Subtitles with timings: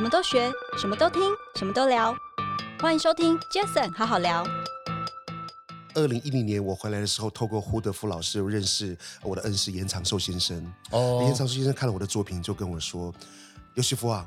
[0.00, 1.20] 什么都学，什么都听，
[1.56, 2.16] 什么都聊。
[2.80, 4.42] 欢迎收听 Jason 好好聊。
[5.94, 10.66] 二零一零年我回来的时候，透过胡德夫老师认识我的恩师严长寿先生。
[10.90, 13.14] 哦，严长寿先生看了我的作品，就跟我说
[13.76, 14.26] ：“尤西夫啊，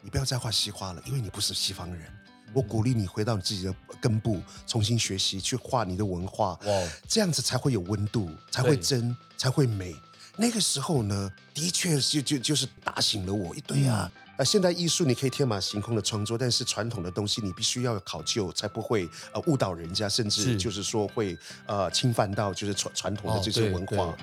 [0.00, 2.10] 你不要再画西画了，因为你不是西方人。
[2.54, 6.58] 我鼓励你回到你自己的根部，重新学习，去画你的文化。
[6.64, 9.94] 哇，这样子才会有温度，才会真，才会美。”
[10.36, 13.54] 那个时候呢，的确是就就是打醒了我。
[13.54, 21.36] 一堆啊，呃，现代艺术你可以天马行空的创作，但是传统的东西你必须要有考究，才不会呃误导人家，甚至就是说会
[21.66, 24.16] 呃侵犯到就是传传统的这些文化。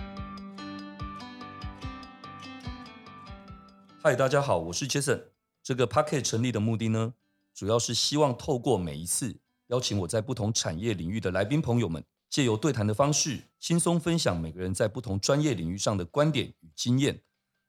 [4.02, 5.22] 嗨，大家好，我是 Jason。
[5.62, 7.14] 这个 Podcast 成立的目的呢，
[7.54, 12.04] 主要是希望透过每一次邀请我在不同产业领域的来宾朋友们。
[12.28, 17.22] 借由对谈的方式，轻松分享每个人在不同专业领域上的观点与经验。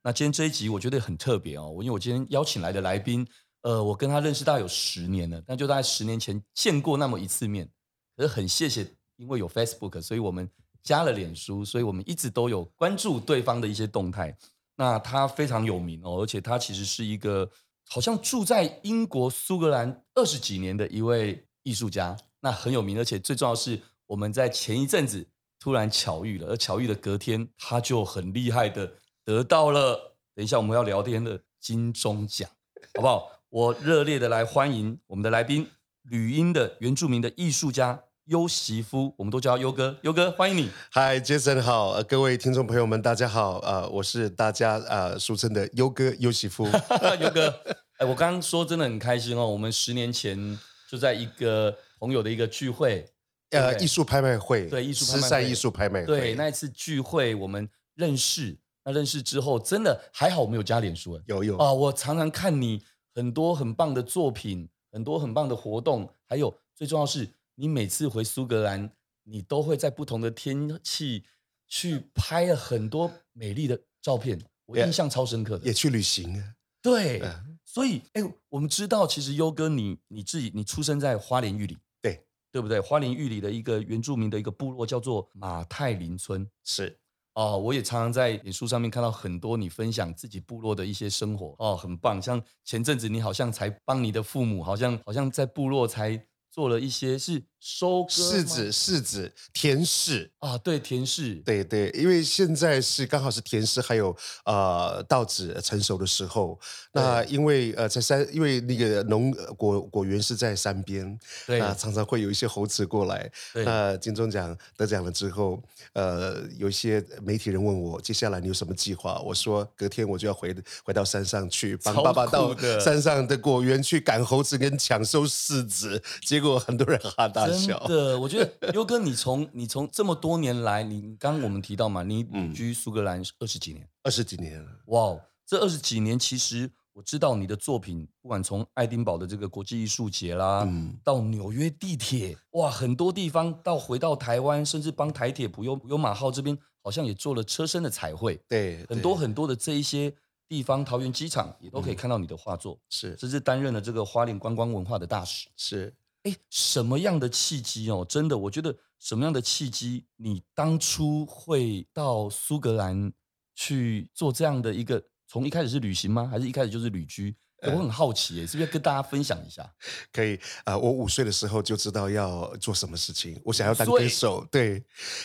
[0.09, 3.28] 那今天这一集我觉得很特别哦，因为我今天邀请来的来宾，
[3.61, 7.69] 呃，我跟他认识大概有十年了，但就大概十年前见过那么一次面。
[8.17, 10.48] 可是很谢谢，因为有 Facebook，所以我们
[10.83, 14.34] 加了脸书，所以我们一直都有关注对方的一些动态。
[14.77, 17.47] 那他非常有名哦，而且他其实是一个
[17.87, 23.78] 好像住在英国苏格兰二十几年的一位艺术家，那很有名，而且最重要是。
[24.06, 25.28] 我们在前一阵子
[25.61, 28.91] 突然巧遇了，而巧遇的隔天，他就很厉害的
[29.29, 30.17] 得到了。
[30.34, 32.48] 等一下我们要聊天的金钟奖，
[32.97, 33.31] 好不好？
[33.51, 35.69] 我热烈的来欢迎我们的来宾，
[36.05, 39.99] 吕英的原住民的艺术家优媳夫，我们都叫他优哥。
[40.01, 40.71] 优哥，欢迎你。
[40.91, 46.65] 嗨，Jason 好，呃，各位听众朋友们，大家好，呃，我是大家呃俗称的优哥优媳夫。
[47.21, 47.55] 优哥，
[47.99, 53.05] 哎，我刚刚说真的很开心哦，我们十年前就在一个朋友的一个聚会。
[53.51, 61.58] 呃，艺术拍卖会，对，艺术慈善艺术拍卖会，对，那一次聚会我们认识，那认识之后真的还好，我们有加脸书，有有。
[61.58, 62.83] 啊，我常常看你
[63.14, 68.91] 很多很棒的作品，很多很棒的活动，还有最重要是，你每次回苏格兰，
[69.25, 71.25] 你都会在不同的天气
[71.66, 77.20] 去拍了很多美丽的照片，我印象超深刻的，也去旅行啊，对，
[77.66, 81.76] 所以哎，我们知道其实优哥你你自己你出生在花莲玉里。
[82.00, 82.25] 对。
[82.62, 82.81] 不对？
[82.81, 86.99] 花莲玉里的一个原住民的一个部落叫做马太林村，是
[87.43, 87.59] 哦。
[87.59, 92.21] 我也常常在脸书上面看到很多你分享自己部落的一些生活哦，很棒。
[92.21, 96.25] 像前阵子你好像才帮你的父母，好像好像在部落才。
[96.50, 106.58] 做了一些事收割柿子，柿子甜柿啊，对甜柿，对对，因为现在是刚好是甜柿还有呃稻子成熟的时候。
[106.92, 113.30] 那因为呃在山，因为那个农果果园是在山边，对，那常常会有一些猴子过来。
[113.54, 115.60] 那金钟奖得奖了之后，
[115.94, 119.20] 呃，有一些媒体人问我接下来你有什么计划？
[119.20, 120.54] 我说隔天我就要回
[120.84, 126.58] 回到山上去帮爸爸到山上的果园去赶猴子跟抢收柿子，结果。
[126.69, 134.70] 很多人哈哈真的，我觉得优哥，你从 你从这么多年来，你刚刚我们提到嘛，你居苏格兰二十几年，二十几年了。
[134.86, 135.16] 哇，
[135.47, 148.38] 这二十几年，其实我知道你的作品，不管从爱丁堡的这个国际艺术节啦，嗯，到纽约地铁，哇，很多地方，到回到台湾，甚至帮台铁普悠普悠玛号这边，好像也做了车身的彩绘。
[148.48, 150.12] 对，很多很多的这一些
[150.48, 152.78] 地方，桃园机场也都可以看到你的画作。
[152.88, 155.48] 是，甚至担任了这个花莲观光文化的大使。
[155.56, 155.94] 是。
[156.25, 158.05] 哎，什么样的契机哦？
[158.09, 163.12] 真的，我觉得什么样的契机，你当初会到苏格兰
[163.55, 166.27] 去做这样的一个，从一开始是旅行吗？
[166.27, 167.37] 还是一开始就是旅居？
[167.62, 169.69] 我很好奇，是不是要跟大家分享一下？
[170.12, 174.46] 可以啊、呃，我五岁的时候就知道要做什么事情，我想要当歌手。
[174.50, 174.74] 对，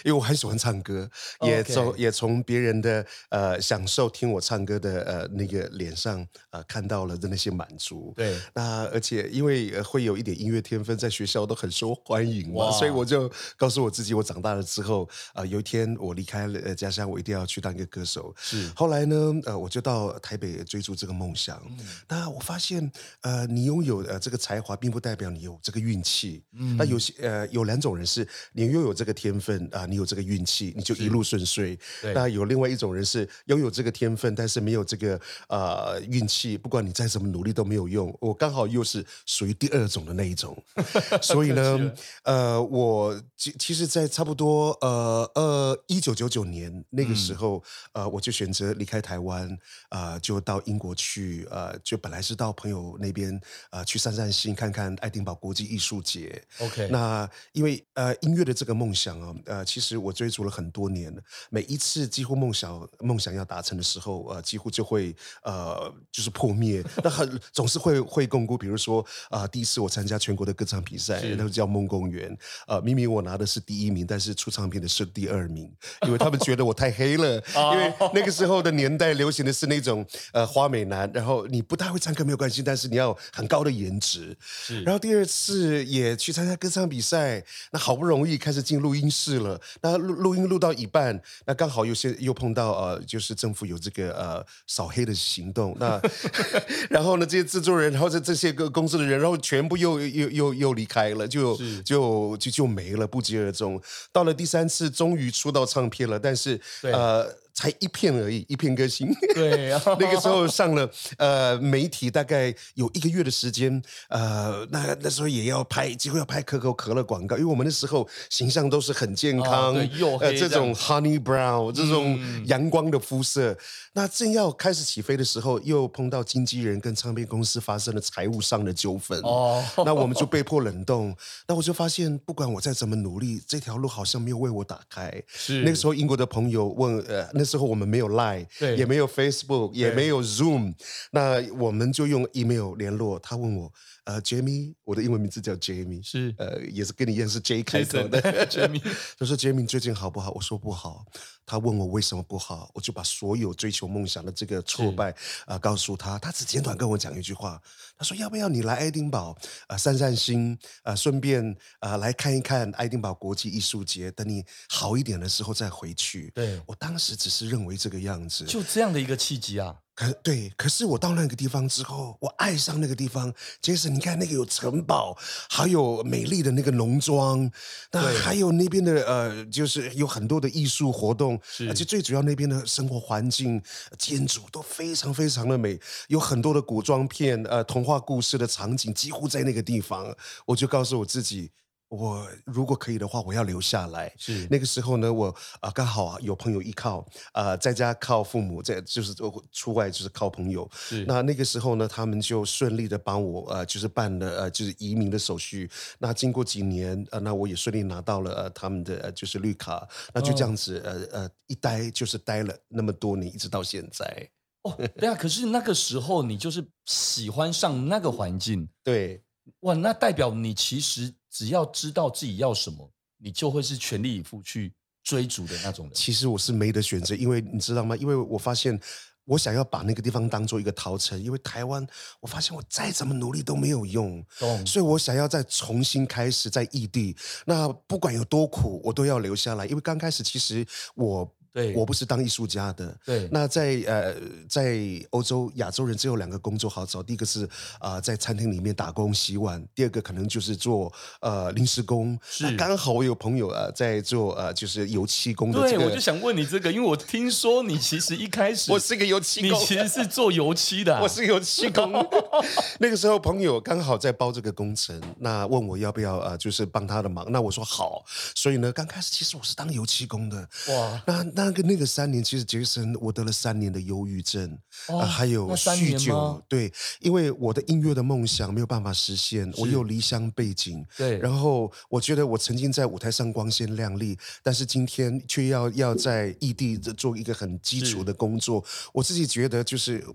[0.04, 1.10] 因为我很喜欢唱歌，
[1.42, 8.14] 也从.也从别人的呃享受听我唱歌的呃那个脸上呃看到了的那些满足。
[8.16, 18.34] 对，那而且因为会有一点音乐天分，在学校都很受欢迎嘛，所以我就告诉我自己，我长大了之后啊、呃，有一天我离开了家乡，我一定要去当一个歌手。
[18.38, 19.16] 是，后来呢，
[19.46, 21.62] 呃，我就到台北追逐这个梦想。
[21.70, 22.90] 嗯那我发现，
[23.20, 26.42] 呃，你拥有呃这个才华，并不代表你有这个运气。
[26.54, 31.78] 嗯，那有些呃有两种人是，你拥有这个天分啊、呃，你有这个运气，你就一路顺遂。
[32.16, 38.18] 那有另外一种人是拥有这个天分，但是没有这个呃运气，不管你再怎么努力都没有用。
[38.22, 40.58] 我刚好又是属于第二种的那一种，
[41.22, 41.94] 所以呢，
[42.24, 47.62] 呃，我其其实，在差不多呃呃一九九九年那个时候，
[47.92, 49.52] 嗯、呃，我就选择离开台湾，
[49.90, 56.42] 啊、呃，就到英国去，呃，就本来是到朋友那边呃去散散心，看看爱丁堡国际艺术节。
[56.60, 61.12] OK，那因为呃音乐的这个梦想啊，呃其实我追逐了很多年，
[61.50, 66.84] 每一次几乎梦想梦想要达成的时候，呃几乎就会呃就是破灭。
[67.04, 72.38] 那很总是会会共估，比如说啊、呃、第一次我参加全国的歌唱比赛，那个叫梦公园，
[72.68, 75.72] 呃明明我拿的是第一名，但是出唱片的是第二名，
[76.06, 77.42] 因为他们觉得我太黑了，
[77.74, 84.36] 因为那个时候的年代流行的是那种呃花美男，然后你不太会唱歌没有关系，但是你要很高的颜值。
[84.42, 87.42] 是，然后第二次也去参加歌唱比赛，
[87.72, 96.02] 那好不容易开始进录音室了，那录录音录到一半，那刚好有些又碰到呃，就是政府有这个呃扫黑的行动，那
[96.92, 103.82] 然后呢这些制作人，然后这这些个公司的人，然后全部又又又又离开了，就就就就没了，不疾而终。
[104.12, 107.43] 到了第三次，终于出到唱片了，但是呃。
[107.54, 109.14] 才一片而已，一片歌星。
[109.36, 109.70] 对，
[110.00, 113.82] 那个时候上了呃媒体，大概有一个月的时间。
[114.10, 123.52] 呃，那那时候也要拍，几乎要拍可口可乐广告，因为我们那时候形象都是很健康，哦、又黑呃，这种 honey brown 这种阳光的肤色。
[123.52, 123.58] 嗯、
[123.94, 129.20] 那正要开始起飞的时候，又碰到经纪人跟唱片公司发生了财务上的纠纷。
[129.22, 131.16] 哦，那我们就被迫冷冻。
[131.48, 135.14] 那我就发现，不管我再怎么努力，这条路好像没有为我打开。
[135.28, 137.30] 是那个时候，英国的朋友问呃。
[137.34, 140.74] 那时候我们没有 Line，对也没有 Facebook，也没有 Zoom，
[141.12, 143.20] 那我们就用 email 联络。
[143.20, 143.72] 他问我，
[144.06, 148.82] 呃，Jamie，我的英文名字叫 Jamie，是，呃，也是跟你一样是 J 开头的 Jamie。
[149.18, 151.06] 他说：“Jamie 最近好不好？”我说：“不好。”
[151.46, 155.12] 他问我为什么不好，我就把所有追求梦想的这个挫败
[155.46, 156.18] 啊、呃、告诉他。
[156.20, 157.62] 他只简短跟我讲一句话，
[157.98, 159.38] 他说：“要不要你来爱丁堡啊、
[159.70, 169.78] 呃、散散心啊、呃，顺便啊、呃、来看一看爱丁堡国际艺术节，等你好一点的时候再回去。”对，我当时只是认为这个样子，就这样的一个契机啊。
[169.96, 173.32] 可对，可是我到那个地方之后，我爱上那个地方。
[173.62, 175.16] 杰森，你看那个有城堡，
[175.50, 177.52] 还有美丽的那个农庄，
[177.92, 183.62] 那还有那边的呃，就是有很多的艺术活动，而且最主要那边的生活环境、
[184.00, 190.16] 建筑都非常非常的美，有很多的古装片、呃童话故事的场景，几乎在那个地方。
[190.48, 191.52] 我就告诉我自己。
[191.94, 194.12] 我如果可以的话，我要留下来。
[194.18, 197.00] 是那个时候呢，我啊、呃、刚好啊有朋友依靠，
[197.34, 199.14] 啊、呃、在家靠父母，在就是
[199.52, 200.68] 出外就是靠朋友。
[200.74, 205.70] 是那那个时候呢，他们就顺利的帮我呃就是办了呃就是移民的手续。
[206.00, 209.88] 那经过几年呃那我也顺利拿到了呃他们的呃就是绿卡。
[210.14, 214.30] 那就这样子、哦、呃呃一待就是待了那么多年，一直到现在。
[214.64, 219.22] 哦，对啊，可是那个时候你就是喜欢上那个环境，对。
[219.60, 222.88] 哇，那代表你其实只要知道自己要什么，
[223.18, 224.72] 你就会是全力以赴去
[225.04, 225.94] 追逐的那种人。
[225.96, 227.98] 其实我是没得选择，因为你知道吗？
[227.98, 228.80] 因为我发现
[229.26, 231.86] 我想要把那个地方当做一个逃城，因为台湾，
[232.20, 237.16] 我发现我再怎么努力都没有用，懂所以我想要再重新开始在异地。
[237.48, 240.64] 那不管有多苦，我都要留下来，因为刚开始其实
[240.96, 241.36] 我。
[241.54, 242.98] 对，我不是当艺术家的。
[243.06, 244.16] 对，那在呃，
[244.50, 244.80] 在
[245.12, 247.46] 欧洲亚洲人只有两个工作好找，第一个是
[247.78, 250.92] 啊、呃，在餐厅里面打工洗碗，第二个可能就是做
[251.22, 252.20] 呃临时工。
[252.28, 255.84] 是，那刚好我有朋友啊、呃，在做呃就是油漆工的、这个。
[255.84, 261.94] 对，我就想问你这个，因为我听说你其实一开始我是个油漆工，你其实是做油漆的、啊，我是油漆工。
[262.82, 268.04] 那个时候朋友刚好在包这个工程，那问我要不要呃就是帮他的忙，那我说好。
[268.34, 270.50] 所以呢，刚开始其实我是当油漆工的。
[270.70, 271.43] 哇，那那。
[271.46, 274.52] 那个那个三年，其实杰森，我得了三年的忧郁症，
[274.88, 276.42] 哦呃、还有酗酒。
[276.48, 280.86] 对，因为我的音乐的梦想没有办法实现，我有离乡背景。
[280.98, 288.64] 对，然后我觉得我曾经在舞台上光鲜亮丽，但是今天却要要在异地做一个很基础的工作，
[288.94, 290.06] 我自己觉得就是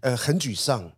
[0.00, 0.92] 呃很沮丧。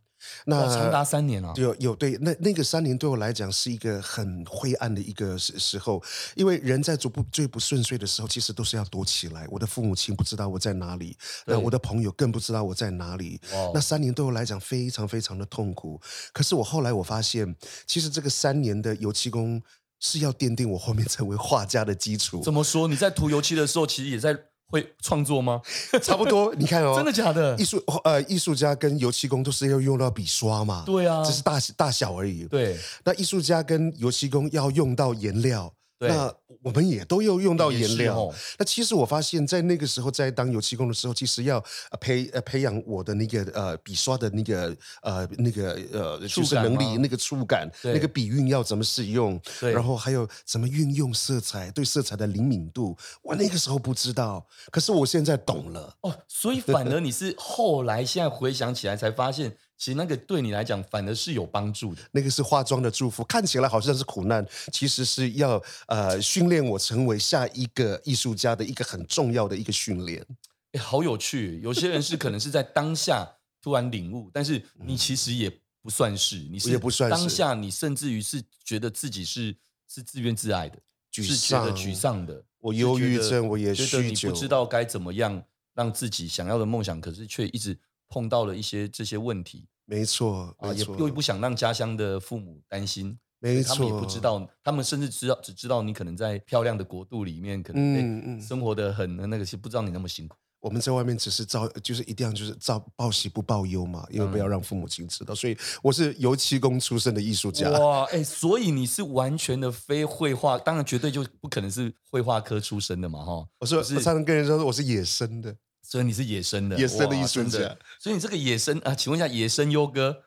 [0.47, 6.03] 那长达三年了，有有对，那那个三年对我来讲是一个很灰暗的一个时时候，
[6.35, 9.47] 因为人在最不最不顺遂的时候，其实都是要躲起来。
[9.51, 13.41] 我的父母亲不知道我在哪里，那我的朋友更不知道我在哪里。
[13.75, 16.01] 那三年对我来讲非常非常的痛苦。
[16.33, 17.55] 可是我后来我发现，
[17.87, 19.61] 其实这个三年的油漆工
[20.01, 22.41] 是要奠定我后面成为画家的基础。
[22.43, 22.87] 怎么说？
[22.89, 24.52] 你在涂油漆的时候，其实也在。
[24.73, 25.61] 会创作吗？
[26.03, 27.55] 差不多，你看哦， 真的假的？
[27.57, 32.45] 艺术呃，艺术家跟油漆工都是要用到笔刷嘛，对啊，只是大大小而已。
[32.47, 35.73] 对，那艺术家跟油漆工要用到颜料。
[36.03, 36.09] 对。
[36.09, 38.19] 那我们也都要用到颜料。
[38.19, 41.63] 哦、那其实我发现，在那个时候，在当油漆工的时候，其实要
[42.01, 55.97] 培呃培养我的那个呃笔刷的那个呃那个呃就是能力，那个触感，那个笔韵要怎么使用，然后还有怎么运用色彩，对色彩的灵敏度，我那个时候不知道，可是我现在懂了。
[56.03, 62.03] 哦，所以反而你是后来现在回想起来才发现，其实那个对你来讲反而是有帮助的。
[62.13, 70.25] 那个是化妆的祝福，看起来好像是苦难，其实是要呃训练我成为下一个艺术家的一个很重要的一个训练。
[70.73, 71.61] 哎，好有趣！
[71.63, 73.29] 有些人是可能是在当下
[73.61, 75.51] 突然领悟，但是你其实也
[75.83, 79.55] 不算是，你是也不算是当下，你甚至于是觉得自己是
[79.89, 80.79] 是自怨自艾的，
[81.13, 82.43] 沮丧是觉得沮丧的。
[82.59, 85.43] 我忧郁症，我也觉得你不知道该怎么样
[85.75, 87.77] 让自己想要的梦想，可是却一直
[88.13, 89.67] 碰到了一些这些问题。
[89.87, 93.19] 没错，啊，也又不想让家乡的父母担心。
[93.41, 100.37] 没错，他们也不知道，他们甚至知道只知道你可能在漂亮的国度里面，可能、生活的很那个，是不知道你那么辛苦。
[100.61, 105.35] 我们在外面只是照，就是一定要就是照报喜不报忧嘛，因为不要让父母亲知道。
[105.35, 107.69] 嗯、所以我是油漆工出身的艺术家。
[107.71, 113.45] 哇，哎，所以你是完全的非绘画，当然绝对就不可能是绘画科出身的嘛，哈。
[113.59, 117.77] 我说，我常常跟人说我是野生的，所以你是野生的，野生的艺术家。
[117.99, 120.23] 所以你这个野生啊，请问一下，野生优哥，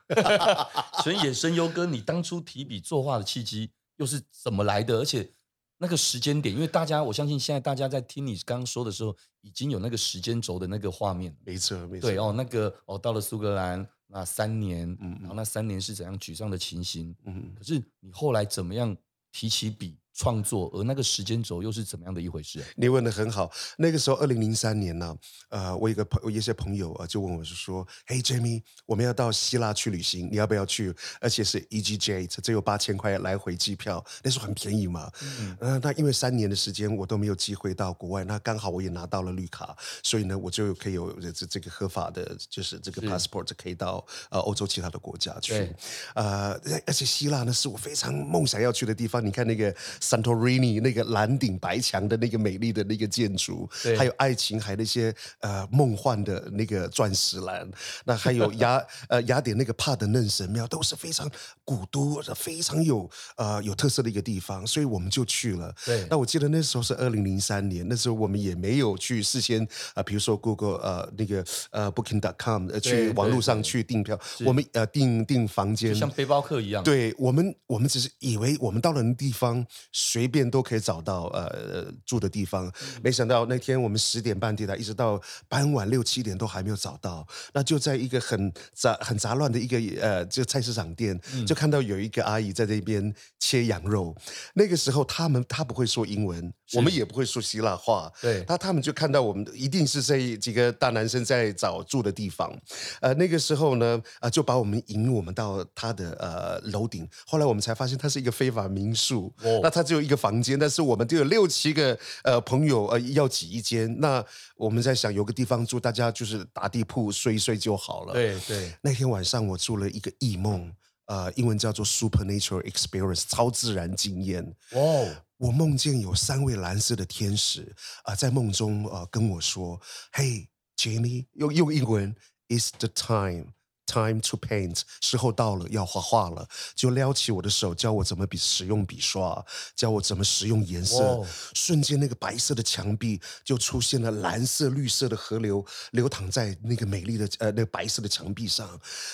[1.03, 4.97] 所以野生优哥，你当初提笔作画的契机又是怎么来的？
[4.97, 5.31] 而且。
[5.77, 11.35] 那个时间点，因为大家，我相信现在大家在听你刚刚说的时候，已经有那个时间轴的那个画面。
[11.43, 12.09] 没错，没错。
[12.09, 17.13] 对哦，那个哦，到了苏格兰那三年，嗯，嗯，然后那三年是怎样沮丧的情形？
[17.25, 18.95] 嗯，嗯，可是你后来怎么样
[19.33, 19.97] 提起笔？
[20.15, 22.63] 创作，而那个时间轴又是怎么样的一回事？
[22.75, 23.51] 你问的很好。
[23.77, 25.13] 那个时候，二零零三年呢，
[25.49, 30.95] 呃，我有个朋，我一些朋友啊，就问我是说：“嘿，Jamie，我们要到希腊去旅行，你要不要去？
[31.19, 35.11] 而且是 EasyJet，只有八千块来回机票，那时候很便宜嘛。
[35.21, 45.75] 嗯，呃，那因为三年的时间我都没有机会到国外，那刚好我也拿到了绿卡，所以呢，我就可以有这这个合法的，就是这个 passport 可以到呃欧洲其他的国家去。
[46.13, 46.53] 呃，
[46.85, 49.23] 而且希腊呢是我非常梦想要去的地方。
[49.25, 49.75] 你看那个。
[50.05, 57.67] Santorini 那个蓝顶白墙的那个美丽的那个建筑，还有爱琴海那些呃梦幻的那个钻石蓝，
[58.05, 61.27] 那还有雅 呃雅典那个帕德嫩神庙，都是非常
[61.63, 65.73] 古都，非常有呃有特色的一个地方，所以我们就去了。
[65.83, 76.83] 对，那我记得那时候是二零零三年，那时候我们也没有去事先啊、呃，比如说 Google 呃那个呃 Booking.com 呃去网络上去订票，我们呃订订房间，像背包客一样。
[76.83, 79.65] 对我们，我们只是以为我们到了那地方。
[79.97, 82.69] 随便都可以找到呃住的地方，
[83.01, 87.25] 没想到那天我们十点半抵达，一直到傍晚六七点都还没有找到。
[87.53, 94.13] 那就在一个很杂很杂乱的一个呃这个菜市场店，就看到有一个阿姨在那边切羊肉。
[94.55, 102.53] 那个时候他们他不会说英文，我们也不会说希腊话，对，那他们就看到我们一定是这几个大男生在找住的地方。
[102.99, 107.07] 呃，那个时候呢，呃，就把我们引我们到他的呃楼顶。
[107.25, 109.33] 后来我们才发现，他是一个非法民宿。
[109.41, 109.85] 哦，那他。
[109.85, 114.25] 只有一个房间，但是我们就有六七个呃朋友呃要挤一间，那
[114.57, 118.13] 我们在想有个地方住，大家就是打地铺睡一睡就好了。
[118.13, 118.61] 对对。
[118.61, 120.73] 对那天晚上我做了一个异梦，
[121.05, 124.55] 呃，英文叫做 supernatural experience，超自然经验。
[124.71, 125.07] 哦。
[125.37, 129.79] 我梦见有三位蓝色的天使啊、呃，在梦中呃跟我说
[130.13, 132.15] ：“Hey Jamie，用用英文
[132.47, 133.53] ，It's the time。”
[133.87, 141.23] Time to paint，时候到了，要画画了，就撩起我的手，教我怎么笔使用笔刷，教我怎么使用颜色。
[141.53, 148.67] 瞬间，那个白色的墙壁就出现了蓝色、绿色的河流，流淌在那个美丽的呃那个白色的墙壁上。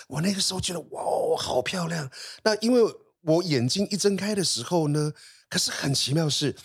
[0.07, 2.09] 我那个时候觉得哇，好漂亮。
[2.41, 2.81] 那因为
[3.23, 5.11] 我眼睛一睁开的时候呢，
[5.51, 6.55] 可是很奇妙是，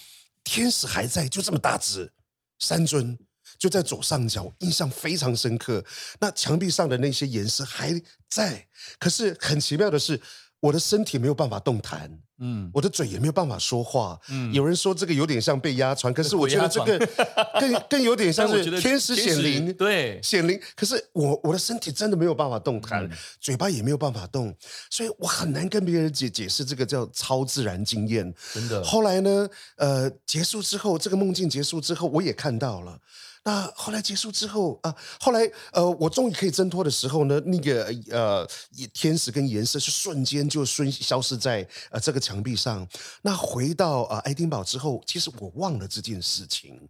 [0.43, 2.11] 天使还在，就这么大只，
[2.59, 3.19] 三尊。
[3.59, 5.83] 就在左上角，印象非常深刻。
[6.21, 10.21] 那墙壁上的那些颜色还在，可是很奇妙的是，
[10.61, 14.53] 我的身体没有办法动弹，嗯，我的嘴也没有办法说话，嗯。
[14.53, 16.99] 有人说这个有点像被压床，可是我觉得这个
[17.59, 20.61] 更更有点像是天使显灵，对，显灵。
[20.75, 24.55] 可是我我的身体真的没有办法动弹，嗯、嘴巴也没有办法动，
[24.91, 28.33] 所以我很难跟别人解解释这个叫超自然经验。
[28.53, 28.83] 真的。
[28.85, 32.99] 后来呢，呃，结束之后，这个梦境结束之后，我也看到了。
[33.47, 38.45] 那后来结束之后啊，后来呃，我终于可以挣脱的时候呢，那个呃，
[38.93, 42.85] 天使跟颜色是瞬间就瞬消失在呃这个墙壁上。
[43.23, 46.89] 那回到啊、呃、爱丁堡之后，其实我忘了这件事情，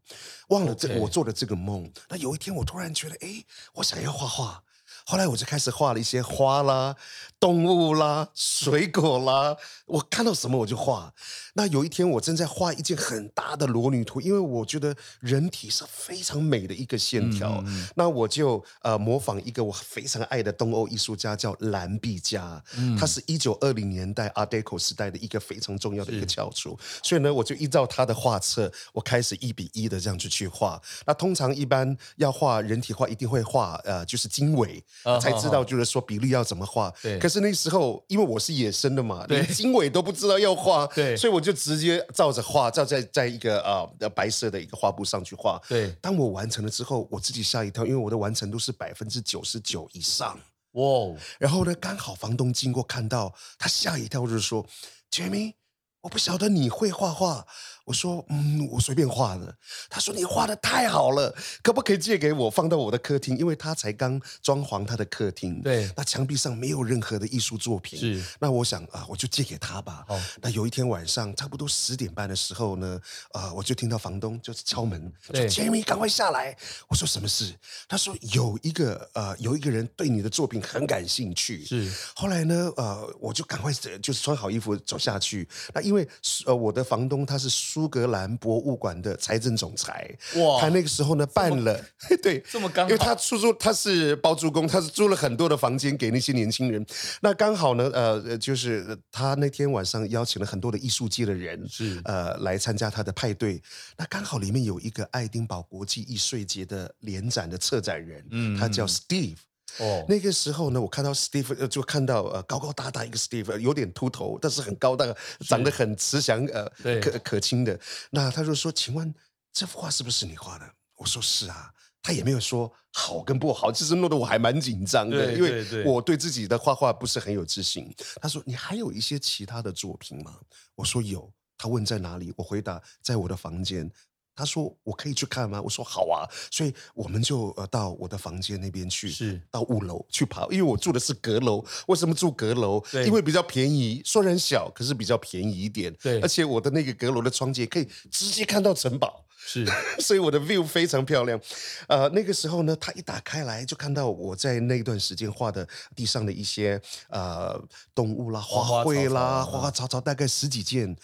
[0.48, 1.92] 忘了这.我做的这个梦。
[2.08, 3.44] 那有一天我突然觉得，哎，
[3.74, 4.62] 我想要画画。
[5.08, 6.96] 后来我就开始画了一些花啦、
[7.38, 11.14] 动物啦、水果啦，我看到什么我就画。
[11.54, 17.62] 那有一天我正在画一件很大的裸女图，因为我觉得人体是非常美的一个线条。
[17.66, 26.76] 嗯、那我就呃模仿一个我非常爱的东欧艺术家叫蓝碧加，嗯、他是一九二零年代 Art Deco 时代的一个非常重要的一个翘楚。
[27.02, 30.82] 所以呢，我就依照他的画册，我开始一比一的这样子去画。
[31.06, 34.82] 那通常一般要画人体画，一定会画呃就是经纬。
[35.04, 36.92] 哦、才知道就是说比例要怎么画。
[37.02, 45.60] 对，可是那时候因为我是野生的嘛，连经纬都不知道要画，对，所以我就直接照着画，照在在一个呃白色的一个画布上去画。
[45.68, 50.38] 对，当我完成了之后，我自己吓一跳，因为我的完成度是百分之九十九以上。
[50.72, 51.16] 哇、哦！
[51.38, 54.66] 然后呢，刚好房东经过看到，他吓一跳，就是说
[55.10, 55.54] ：“Jimmy，
[56.02, 57.46] 我不晓得你会画画。”
[57.86, 59.56] 我说嗯，我随便画的。
[59.88, 63.38] 他说你画的太好了，可不可以借给我放到我的客厅？
[63.38, 67.96] 因为他才刚装潢他的客厅，对，那墙壁上没有任何的艺术作品。
[67.96, 70.04] 是，那我想啊，我就借给他吧。
[70.08, 73.00] 哦，那有一天晚上差不多十点半的时候呢，
[73.30, 76.56] 啊，我就听到房东就是敲门，对说：“Jamie，赶快下来。”
[76.90, 77.54] 我说：“什么事？”
[77.88, 81.88] 他说：“有一个呃，有一个人对你的作品很感兴趣。”是。
[82.16, 85.48] 后来呢，呃，我就赶快就是穿好衣服走下去。
[85.72, 86.08] 那因为
[86.46, 87.75] 呃，我的房东他是。
[87.76, 90.58] 苏格兰博物馆的财政总裁，哇！
[90.58, 91.78] 他那个时候呢办了，
[92.22, 96.82] 对，这么刚好，因为他出租，他是包租公，他是租了很多的房间给那些年轻人。
[97.20, 103.60] 那刚好呢，呃，就是他那天晚上邀请了很多的艺术界的人，是呃来参加他的派对。
[103.98, 109.36] 那刚好里面有一个爱丁堡国际艺术节的联展的策展人，嗯，他叫 Steve。
[109.78, 115.04] 哦，那个时候呢，我看到 Steve，就看到呃高高大大一个 Steve，有点秃头，但是很高大，
[115.40, 117.78] 长得很慈祥，呃，可可亲的。
[118.10, 119.14] 那他就说：“请问
[119.52, 120.64] 这幅画是不是你画的？”
[120.96, 121.70] 我说：“是啊。”
[122.02, 127.92] 他也没有说好跟不好，其实弄得我还蛮紧张的，因为我对自己的画画不是很有自信。
[128.22, 130.38] 他说：“你还有一些其他的作品吗？”
[130.76, 131.28] 我说：“有。”
[131.58, 133.90] 他问在哪里，我回答：“在我的房间。”
[134.36, 141.64] 他说：“我可以去看吗？”我说：“好啊。”所以我们就呃到我的房间那边去，是到五楼去爬，因为我住的是阁楼。
[141.88, 142.80] 为什么住阁楼？
[143.06, 145.92] 因为比较便宜，虽然小，可是比较便宜一点。
[146.02, 149.25] 对，而且我的那个阁楼的窗节可以直接看到城堡。
[149.46, 149.64] 是，
[150.02, 151.40] 所以我的 view 非常漂亮。
[151.86, 157.56] 呃，那个时候呢，他一打开来就看到我在那段时间画的地上的一些呃
[157.94, 160.96] 动物啦、花卉啦、花花草草，大概十几件。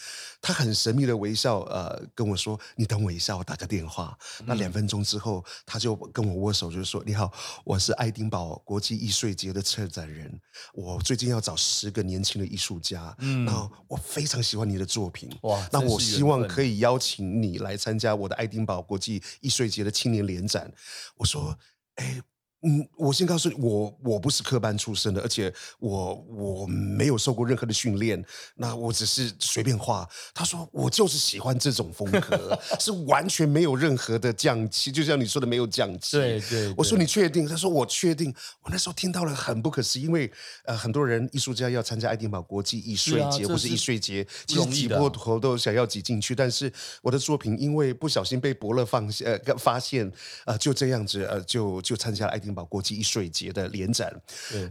[0.45, 7.33] 他很神秘的微笑，呃，跟我说：“你等我一下，我打个电话。”那两分钟之后，他就跟我握手，就是说：“你好，
[7.65, 10.41] 我是爱丁堡国际艺术节的策展人，
[10.75, 13.15] 我最近要找十个年轻的艺术家。
[13.21, 20.73] 嗯，那我非常喜欢你的作品，哇，那我希望可以邀请你来参加我”爱丁堡国际艺术节的青年联展，
[21.17, 21.59] 我说，
[21.97, 22.23] 哎。
[22.63, 30.09] 嗯，我先告诉你，我我不是科班出身的，而且我我没有受过任何的训练，那我只是随便画。
[30.33, 36.17] 他说我就是喜欢这种风格，是完全没有任何的匠气，就像你说的没有匠气。
[36.17, 37.47] 对，对对，我说你确定？
[37.47, 38.33] 他说我确定。
[38.63, 40.31] 我那时候听到了很不可思议，因为
[40.65, 46.73] 呃很多人艺术家要参加爱丁堡国际艺术节或是艺术节，其实挤破头都想要挤进去，但是
[47.03, 50.11] 我的作品因为不小心被伯乐放呃发现，
[50.47, 52.63] 呃就这样子呃就就参加了爱丁堡。
[52.73, 54.11] 国际艺术节的联展，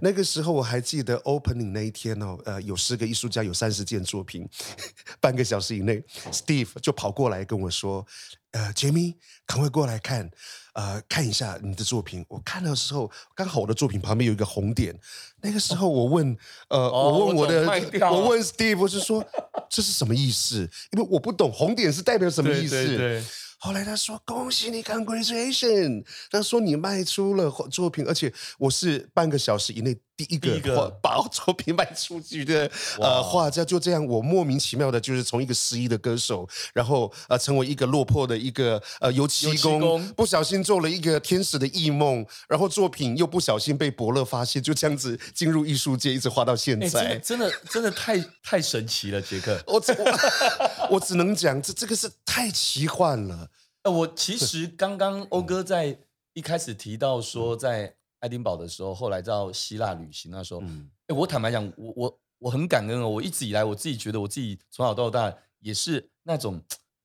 [0.02, 4.50] 那个时候我还记得 opening 那一天哦，呃，有十个艺术家，有三十件作品，
[5.22, 8.04] 半个小时以内，Steve 就跑过来跟我说
[8.52, 9.14] ：“呃，Jamie，
[9.46, 10.32] 赶快过来看，
[10.74, 14.98] 呃，看一下你的作品。”我看的时候，刚好我的作品旁边有一个红点。
[15.42, 16.36] 那个时候我问，
[16.70, 17.68] 呃，哦、我问我的，
[18.10, 19.24] 我，我问 Steve，我是说
[19.70, 20.68] 这是什么意思？
[20.92, 22.72] 因为我不懂红点是代表什么意思。
[22.72, 23.24] 对对对
[23.64, 29.96] 后来他说：“恭喜你，congratulation！” 他说你卖出了作品，而且我是半个小时以内。
[30.26, 47.02] 第一个画把作品卖出去的呃画家，就这样，我莫名其妙的就是从一个失意的歌手，然后呃成为一个落魄的一个呃油漆工，不小心做了一个天使的异梦，然后作品又不小心被伯乐发现，就这样子进入艺术界，一直画到现在。
[47.02, 49.62] 欸、真的真的，太太神奇了，杰克。
[49.68, 53.50] 我我， 我只能讲，这这个是太奇幻了。
[53.84, 55.98] 呃，我其实刚刚欧哥在
[56.34, 57.96] 一开始提到说在。
[58.22, 63.10] 爱丁堡的时候，后来到希腊旅行那时候，嗯欸、我坦白讲，我我我很感恩哦。
[63.10, 66.62] 我一直以来，我自己觉得我自己从小到大也是那种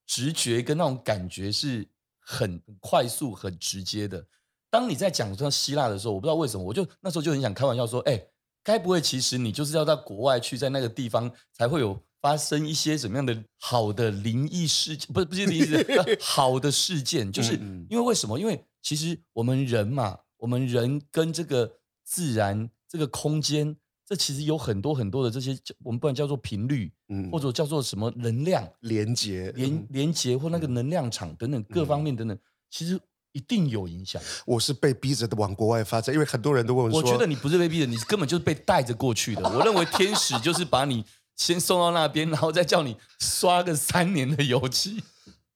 [0.07, 1.89] 直觉跟那种感觉是
[2.21, 4.25] 很快速、很直接的。
[4.71, 8.31] 当你在讲到希腊的时候，我不知道为什么，我就那时候就很想开玩笑说：“哎、欸，
[8.63, 15.11] 该不会其实你就是要到国外去，在那个地方才会有发生一些什么样的好的灵异事件？
[15.15, 17.55] 不是不是灵异事件， 好的事件，就是
[17.89, 18.39] 因为为什么？
[18.39, 21.69] 因为其实我们人嘛。”我们人跟这个
[22.05, 32.39] 自然、这个空间，这其实有很多很多的这些，我们不管叫做频率，嗯，或者叫做什么能量连接、连连接或那个能量场等等各方面等等，
[32.71, 32.97] 其实
[33.33, 34.23] 一定有影响。
[34.47, 39.43] 我是被逼着的往国外发展，因为很多人都问我说，我觉得你不是被逼的，你根本就是被带着过去的。
[39.53, 41.05] 我认为天使就是把你
[41.35, 45.03] 先送到那边，然后再叫你刷个三年的油漆，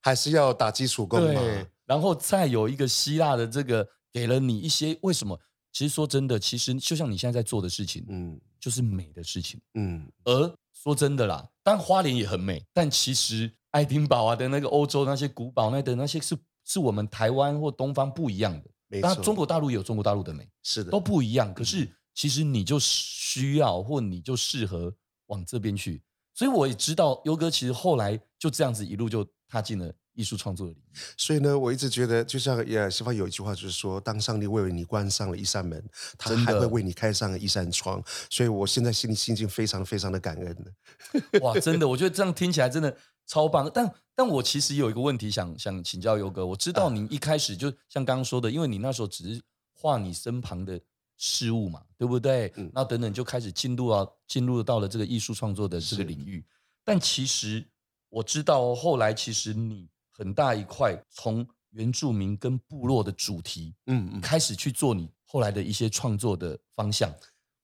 [0.01, 1.41] 还是要打基础功嘛？
[1.87, 3.87] 然后再有一个希腊的这个。
[4.13, 5.39] 给了你一些为什么？
[5.73, 10.11] 其实说真的，其实就像你现在在做的事情，嗯，就是美的事情，嗯。
[10.25, 18.71] 而说真的啦，但花莲也很美，但其实爱丁堡啊的那个欧洲那些古堡那的那些是是我们台湾或东方不一样的。
[18.89, 21.55] 没错，中国大陆也有中国大陆的美，是的，都不一样。
[21.55, 24.93] 可是其实你就需要或你就适合
[25.27, 26.03] 往这边去。
[26.35, 29.95] 所以我也知道优哥其实后来就这样子一路就踏进了。
[30.15, 35.83] 艺术创作的领域，所以呢，我一直觉得，就像也西方有一句话，就是说，当上帝为你关上了一扇门，
[36.19, 38.03] 他还会为你开上一扇窗。
[38.29, 41.41] 所以我现在心里心境非常非常的感恩的。
[41.41, 42.95] 哇，真的，我觉得这样听起来真的
[43.27, 43.71] 超棒。
[43.73, 49.41] 但但我其实有一个问题想想请教优哥，我知道你一开始就像刚刚说的，因为你那时候只是
[49.73, 50.79] 画你身旁的
[51.17, 52.53] 事物嘛，对不对？
[52.57, 52.71] 嗯。
[52.75, 56.45] 那等等就开始进入啊，进入到了这个艺术创作的这个领域。
[56.85, 57.65] 但其实
[58.09, 59.89] 我知道后来其实你。
[60.21, 67.11] 很大一块，从原住民跟部落的主题，嗯嗯，开始去做你后来的一些创作的方向。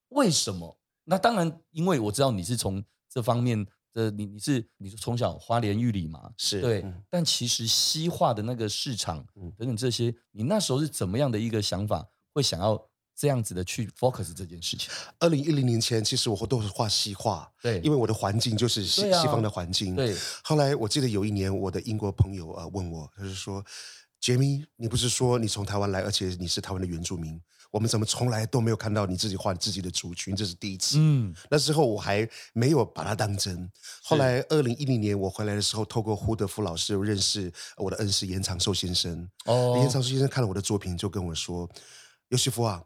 [0.09, 0.75] 为什么？
[1.05, 6.81] 那当然，因为我知道你是从这方面的，你你是你是从小花莲玉里嘛，是对。
[6.81, 9.23] 嗯、但其实西化的那个市场，
[9.59, 12.89] 等等这些，你那时候是怎么样的一个想法，会想要？
[13.17, 14.91] 这样子的去 focus 这件事情。
[15.19, 19.97] 二零一零年前，其实我都是画西画，对，因为我的环境就是西、啊、西方的环境。
[19.97, 20.15] 对。
[20.45, 23.65] 后来我记得有一年，我的英国朋友啊问我，他就说
[24.21, 30.37] ：“Jamie，你不是说你从台湾来，而且你是台湾的原住民，我们怎么从来都没有看到你自己画自己的族群？
[30.37, 31.35] 这是第一次。”嗯。
[31.49, 33.71] 那时候我还没有把它当真。
[34.03, 39.27] 后来二零一零年我回来的时候，透过胡德夫老师认识我的恩师严长寿先生。
[39.47, 39.79] 哦。
[39.79, 41.67] 严长寿先生看了我的作品，就跟我说
[42.29, 42.85] ：“尤西夫啊。”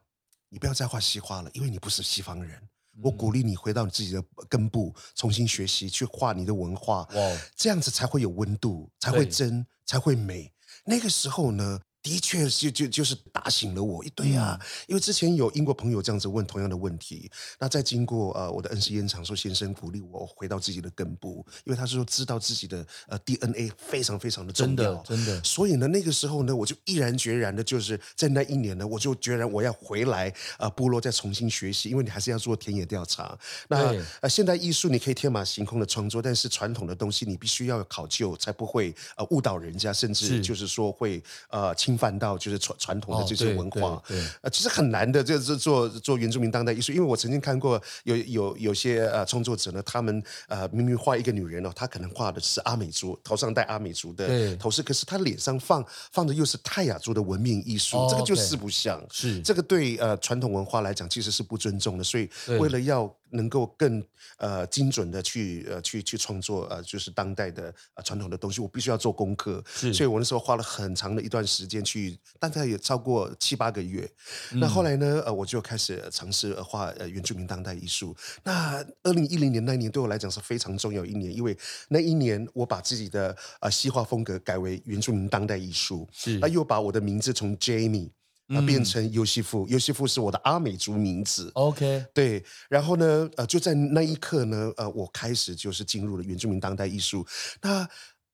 [0.50, 2.60] 你不要再画西画了，因为你不是西方人。
[3.02, 7.08] 我鼓励你回到你自己的根部，重新学习去画你的文化，
[7.56, 10.52] 这样子才会有温度，才会真，才会美。
[10.84, 14.58] 那个时候呢，的确是就就是打醒了我，一堆、啊。
[14.58, 33.38] 嗯，因为之前有英国朋友这样子问同样的问题，那再经过呃我的恩师烟长寿先生鼓励我回到自己的根部，因为他是说知道自己的呃 DNA 非常非常的重要，真的，真的，所以呢那个时候呢我就毅然决然的就是在那一年呢我就决然我要回来呃部落再重新学习，因为你还是要做田野调查。
[33.68, 41.74] 那呃现代艺术你可以天马行空的创作，但是传统的东西你必须要考究，才不会呃误导人家，甚至就是说会呃。
[41.80, 44.03] 侵犯到就是传传统的这些文化，
[44.42, 46.92] 呃，其实很难的，就是做做原住民当代艺术。
[46.92, 59.00] 因为我曾经看过有有有些呃创作者呢，他们呃明明画一个女人哦，她可能画的是阿美族，头上戴阿美族的头饰，可是她脸上放放的又是泰雅族的文明艺术，哦，这个就四不像。
[59.11, 62.05] 是这个对呃传统文化来讲，其实是不尊重的。
[62.05, 64.02] 所以为了要能够更
[64.38, 69.62] 呃精准的去呃去去创作呃就是当代的呃传统的东西，我必须要做功课。
[69.92, 74.10] 所以我那时候花了很长的一段时间去，大概也超过七八个月。
[74.52, 78.16] 嗯、那后来呢，呃，我就开始尝试画呃原住民当代艺术。
[78.42, 81.56] 那二零一零年那一年对我来讲是非常重要一年，因为
[81.88, 88.10] 那一年我把自己的呃西画风格改为原住民当代艺术，是，那又把我的名字从 Jamie。
[88.50, 91.50] 啊，变成尤西夫，尤西夫是我的阿美族名字。
[91.54, 97.26] OK，对，然后呢，呃，就在那一刻呢，呃，我开始就是进入了原住民当代艺术。
[97.62, 97.88] 那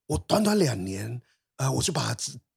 [0.07, 1.21] 我短短两年，
[1.57, 2.17] 呃，我就把。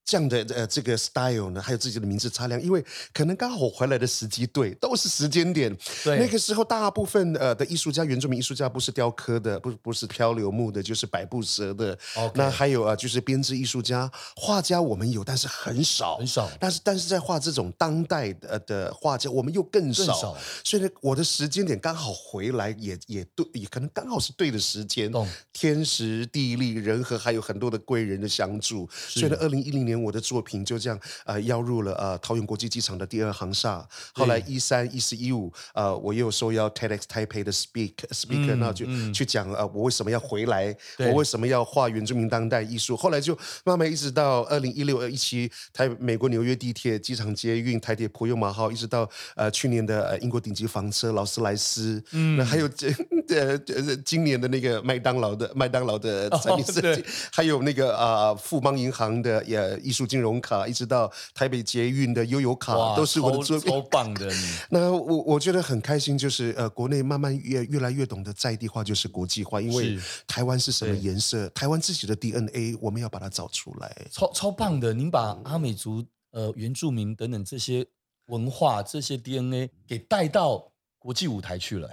[0.10, 5.72] 这样的呃，这个 style 呢，还有自己的名字擦亮，因为可能刚好我回来的时机对，都是时间点。
[6.04, 11.96] 对，那个时候大部分呃的艺术家，原住民艺术家不是雕刻的，不不是漂流木的，就是百步蛇的。
[12.34, 16.50] 那还有啊，就是编织艺术家、画家，我们有，但是很少，很少。
[16.60, 20.08] 但是但是在画这种当代的的画家，我们又更少。
[20.08, 20.38] 更少。
[20.64, 25.12] 所以呢，我的时间点刚好回来也，也也对，也可能刚好是对的时间。
[25.54, 28.90] 天时地利人和，还有很多的贵人的相助。
[29.08, 29.99] 所以呢，二零一零年。
[30.02, 33.88] 我的作品就这样呃，邀入了呃桃园国际机场的第二航厦。
[34.14, 42.96] 后来一三一四一五呃，我又受邀 TEDx Taipei 的 speak speaker，那、嗯、就、嗯、去讲呃，我为什么要回来，我为什么要画原住民当代艺术。
[42.96, 52.94] 后来就慢慢一直到二零一六二一七台美国纽约地铁机场捷运台铁普悠马号，一直到呃去年的呃英国顶级房车劳斯莱斯，嗯，那还有这
[53.30, 53.58] 呃
[54.06, 59.79] 今年的那个麦当劳的麦当劳的产品设计，还有那个啊、呃、富邦银行的也。
[59.80, 64.32] 艺术金融卡，一直到台北捷运的悠游卡，都是我的作品，超棒的。
[64.70, 69.62] 那我我觉得很开心，就是呃，国内慢慢越越来越懂得在地化，就是国际化。
[69.62, 71.50] 因为台湾是什么颜色？
[71.50, 73.96] 台湾自己的 DNA，我们要把它找出来。
[74.12, 77.86] 超超棒的，您把阿美族、呃原住民等等这些
[78.28, 81.90] 文化、这些 DNA 给带到国际舞台去了。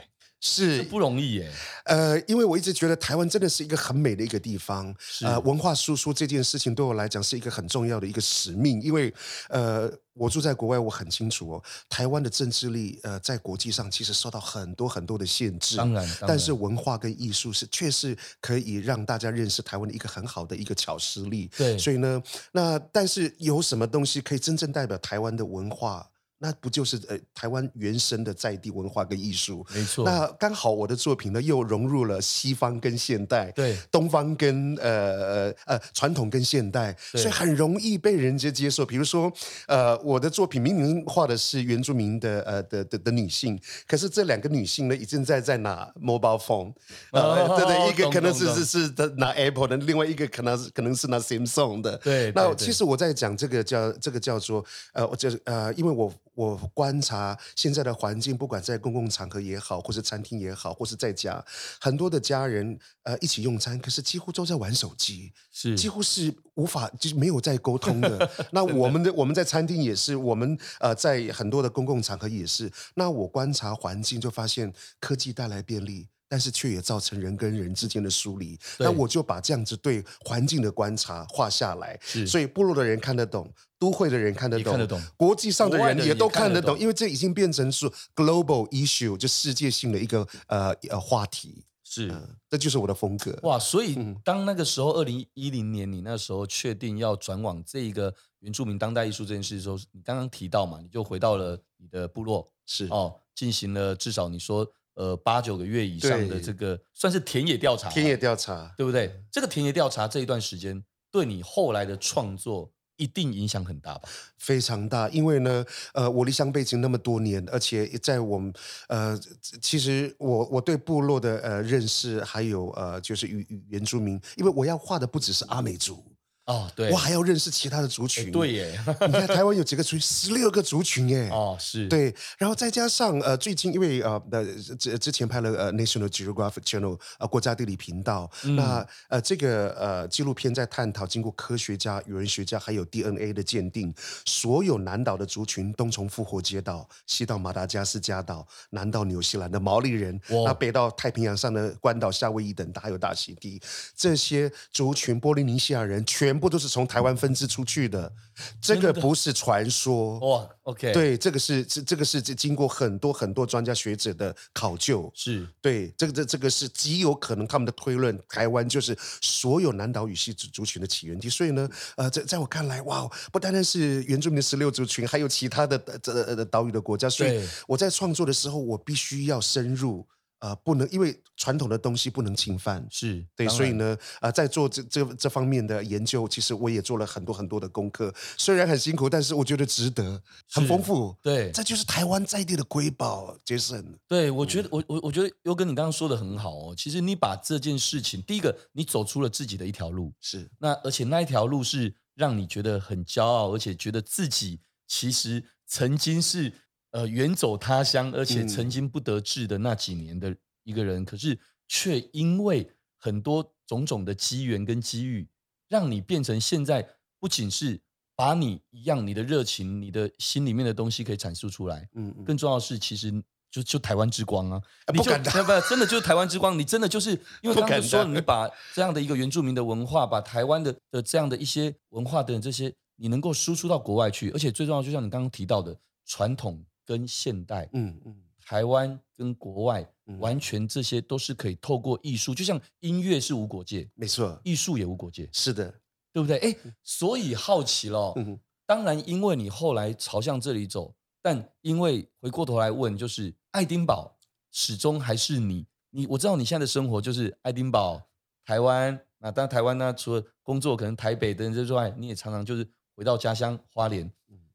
[0.46, 1.52] 是不容易耶。
[1.84, 4.94] 呃，因为我一直觉得台湾真的是一个很美的一个地方。
[4.98, 8.82] 是呃，文化输出这件事情对我来讲是一个很重要的一个使命。
[8.82, 9.12] 因为
[9.48, 15.76] 呃，我住在国外，我很清楚哦，台湾的政治力呃，在国际上其实受到很多很多的限制。
[15.76, 21.48] 当然，当然但是文化跟艺术是确实可以让大家认识台湾的一个很好的一个巧实力。
[21.56, 26.10] 对，所以呢，那但是有什么东西可以真正代表台湾的文化？
[26.38, 29.66] 那不就是呃台湾原生的在地文化跟艺术？
[29.74, 30.04] 没错。
[30.04, 38.84] 那刚好我的作品呢，又融入了西方跟现代，对，东方跟呃呃呃传统跟现代，所以很容易被人家接受。
[38.84, 39.32] 比如说，
[39.66, 46.74] 呃，我的作品明明画的是原住民的呃的的的女性，可是这两个女性呢，已经在在拿 mobile phone，
[47.12, 51.96] 呃，对对，一个可能是是是的拿 Apple 的，另外一个可能是可能是拿 Samsung 的。
[51.98, 52.30] 对。
[52.34, 56.12] 那其实我在讲这个叫这个叫做呃，我就是呃，因为我。
[56.36, 61.42] 我观察现在的环境，不管在公共场合也好，或是餐厅也好，或是在家，
[61.80, 68.30] 很多的家人呃一起用餐，可是几乎都在玩手机，是几乎是无法就是没有在沟通的。
[68.52, 72.70] 那我们的我们在餐厅也是，我们呃在很多的公共场合也是。
[72.96, 78.58] 那我观察环境就发现，科技带来便利，但是却也造成人跟人之间的疏离。
[78.78, 83.52] 那我就把这样子对环境的观察画下来，所以部落的人看得懂。
[83.78, 91.66] 都会的人看得懂，看得懂，国际上的人也都看得懂，得懂，因为这已经变成是 global issue，就世界性的一个呃呃话题。
[91.84, 93.38] 是、呃，这就是我的风格。
[93.42, 109.22] 哇，所以当那个时候，二零一零年，你那时候确定要转往这一个原住民当代艺术这件事的时候，你刚刚提到嘛，你就回到了你的部落，是哦，进行了至少你说呃八九个月以上的这个算是田野调查，田野调查，对不对？
[109.30, 112.72] 这个田野调查这一段时间，对你后来的创作。
[112.98, 114.08] 一定影响很大吧？
[114.38, 118.50] 非常大，因为呢，呃，我离乡背井那么多年，而且在我们，
[118.88, 119.14] 呃，
[119.60, 126.02] 其实我我对部落的呃认识，还有呃，就是与与原住民，因为我要画的不只是阿美族。
[126.46, 128.30] 哦，对，我还要认识其他的族群。
[128.30, 130.00] 对耶， 你看台湾有几个族群？
[130.00, 131.28] 十六个族群耶。
[131.32, 131.88] 哦，是。
[131.88, 134.44] 对，然后再加上呃，最近因为呃呃
[134.78, 143.92] 之之前拍了呃 National Geographic Channel 呃国家地理频道，嗯、那呃这个呃纪录片在探讨经过科学家、语言学家还有 DNA 的鉴定，
[144.24, 153.60] 所有南岛的族群，东从复活节岛，西到马达加斯加岛，南到纽西兰的毛利人，那北到太平洋上的关岛、夏威夷等，还有大溪地，
[153.96, 156.35] 这些族群，波利尼西亚人全。
[156.36, 158.12] 全部都是从台湾分支出去的，
[158.60, 160.46] 这个不是传说哇。
[160.64, 171.30] OK，对，这个是这这个是经过很多很多专家学者的考究，是对这个这这个是极有可能他们的推论，台湾就是所有南岛语系族群的起源地。
[171.30, 177.08] 所以呢，呃，在在我看来，哇，不单单是原住民的十六族群，还有其他的这呃岛屿的国家。
[177.08, 180.06] 所以我在创作的时候，我必须要深入。
[180.38, 191.16] 呃，不能因为传统的东西不能侵犯，是对，所以呢，呃，在做这这这方面的研究，其实我也做了很多很多的功课，虽然很辛苦，但是我觉得值得，很丰富。
[191.22, 193.96] 对，这就是台湾在地的瑰宝，Jason。
[194.06, 206.52] 对，我觉得我我我觉得优哥你刚刚说的很好哦，其实你把这件事情，第一个你走出了自己的一条路，是那而且那一条路是让你觉得很骄傲，而且觉得自己其实曾经是。
[206.96, 215.28] 呃，远走他乡，而且曾经不得志的那几年的一个人，嗯、可是却因为很多种种的机缘跟机遇，
[215.68, 216.88] 让你变成现在
[217.20, 217.78] 不仅是
[218.14, 223.12] 把你一样你的热情、你的心里面的东西可以阐述出来，嗯，嗯，更重要的是，其实
[223.50, 227.10] 就就台湾之光啊，你就不敢不真的就是台湾之光，你真的就是
[227.44, 236.64] 因为刚刚说你把这样的一个原住民的文化，把台湾的的这样的一些文化的这些，你能够输出到国外去，而且最重要，就像你刚刚提到的传统。
[236.86, 245.68] 跟现代，嗯嗯，台湾跟国外，嗯，完全这些都是可以透过艺术，就像音乐是无国界，没错，艺术也无国界，是的，
[246.12, 246.38] 对不对？
[246.38, 254.16] 哎，所以好奇了，嗯，当然，因为你后来朝向这里走，但因为回过头来问，就是爱丁堡
[254.52, 258.00] 始终还是你，你我知道你现在的生活就是爱丁堡、
[258.44, 264.08] 台湾，那当然台湾呢，除了工作可能台北等之外，你也常常就是回到家乡花莲。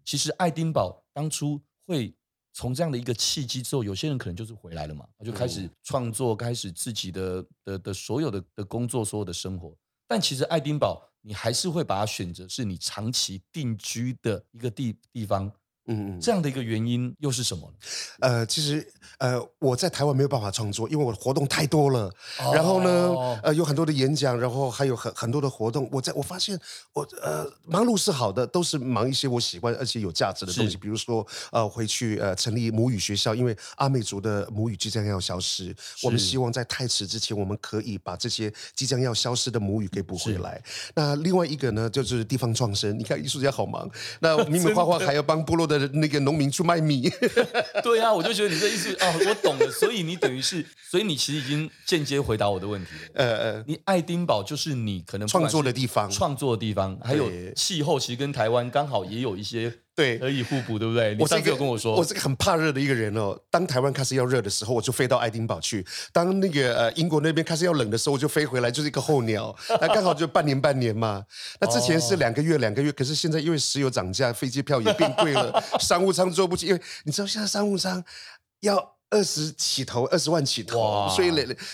[0.06, 2.16] 其实爱丁堡当初会。
[2.54, 9.76] 从这样的一个契机之后，有些人可能就是回来了嘛，就开始创作，开始自己的的的所有的的工作，所有的生活。
[10.08, 15.52] 但其实爱丁堡，你还是会把它选择是你长期定居的一个地地方。
[15.88, 17.78] 嗯嗯，这样的一个原因又是什么呢？
[18.20, 18.86] 呃，其实
[19.18, 22.12] 呃，我在台湾没有办法创作，因为我的活动太多了。
[22.40, 25.90] 哦、然后呢，呃，有很多的演讲，然后还有很很多的活动。
[25.92, 26.60] 我在我发现
[26.94, 30.78] 我，我呃，忙碌是好的，都是忙一些我喜欢而且有价值的东西。
[30.78, 40.62] 比如说，呃，回去呃成立母语学校，因为阿美族的母语即将要消失，我们希望在太迟之前，我们可以把这些即将要消失的母语给补回来。
[40.96, 42.98] 那另外一个呢，就是地方创生。
[42.98, 43.90] 你看艺术家好忙，
[44.20, 47.10] 那 明明画画还要帮部落的那个农民去卖米，
[47.84, 49.72] 对啊，我就觉得你这意思啊，我懂了。
[49.72, 53.12] 所以你等于是， 所以你其实已经间接回答我的问题了。
[53.16, 61.16] 呃呃，你爱丁堡就是你可能创作的地方，创作的地方，还有气候其实跟台湾刚好也有一些对可以互补，对不对？
[61.20, 63.40] 我上次有跟我说，我是个很怕热的一个人哦。
[63.50, 69.56] 当台湾开始要热的时候，我就飞到爱丁堡去；当那个呃英国那边开始要冷的时候，我就飞回来，就是一个候鸟。
[69.80, 71.24] 那刚好就半年半年嘛。
[71.60, 78.04] 那之前是两个月两个月，可是现在因为石油涨价，飞机票也变贵了， 商务舱坐不起，因为你知道现在商务舱
[78.62, 78.96] 要。
[79.12, 81.30] 二十起头，二十万起头，所以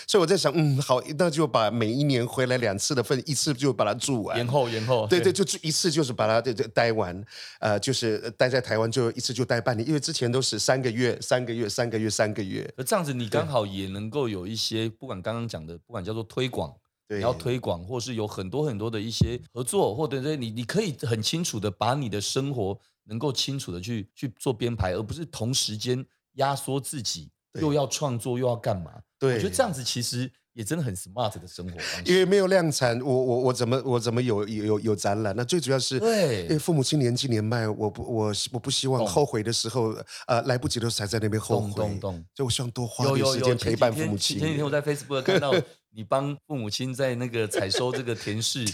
[0.08, 7.24] 所以我在想，嗯，好，那就把每一年回来两次的份，一次就把它住完，延后延后，对对，就一次就是把它这这待完，
[7.60, 16.74] 呃，就是待在台湾就一次就待半年，因为之前都是三个月，三个月，三个月，三个月，那这样子你刚好也能够有一些，不管刚刚讲的，不管叫做推广，
[17.06, 26.04] 对，你要推广，或是有很多很多的一些合作，或者是你你可以很清楚的把你的生活能够清楚的去去做编排，而不是同时间。
[26.38, 28.90] 压缩自己，又要创作，又要干嘛？
[29.18, 32.10] 对，我觉得这样子其实也真的很 smart 的生活方式。
[32.10, 35.34] 因为没有量产，我我我怎么我怎么有有有展览？
[35.36, 39.94] 那最主要是，对，因为父母亲年纪年迈，我不我我不希望后悔的时候，
[40.26, 41.72] 呃，来不及的时候才在那边后悔。
[41.72, 42.24] 懂懂懂。
[42.34, 44.38] 就我希望多花点时间陪伴父母亲。
[44.38, 45.52] 前几天我在 Facebook 看到。
[45.94, 48.64] 你帮父母亲在那个采收这个田氏，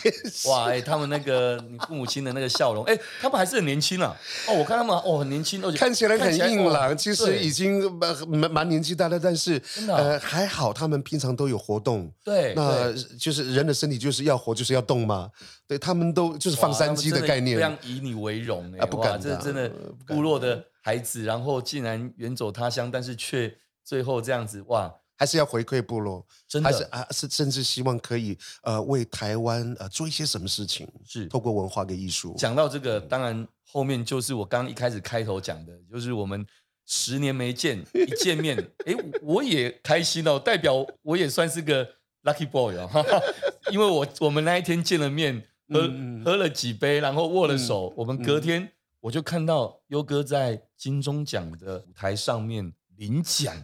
[0.48, 4.14] 哇，哎，他们那个你父母亲的那个笑容，哎，他们还是很年轻啊。
[4.48, 12.12] 哦，我看他们哦很年轻，而且看起来很硬朗，其实已经蛮蛮蛮年纪大了，但是呃还好，他们平常都有活动。
[12.22, 15.30] 对，那就是人的身体就是要活，就是要动嘛。
[15.66, 19.70] 对，他们都就是放山鸡的概念，非常以你为荣哎，不敢，这真的
[20.06, 24.92] 部落的孩子，然后竟然远走他乡，但是却最后这样子哇。
[25.16, 32.34] 还是要回馈部落，真的还是啊是甚至希望可以呃为台湾呃做一些什么事情，是透过文化跟艺术。
[32.36, 36.44] 讲到这个，当然后面就是我刚刚一开始开头讲的，就是我们
[36.86, 41.88] 十年没见， 一见面，哎，我也开心哦，代表我也算是个
[42.24, 42.88] lucky boy 哦，
[43.70, 53.54] 因为我我们那一天见了面，喝、嗯、喝了几杯，然后握了手，嗯、我们隔天我就看到优哥在金钟奖的舞台上面领奖。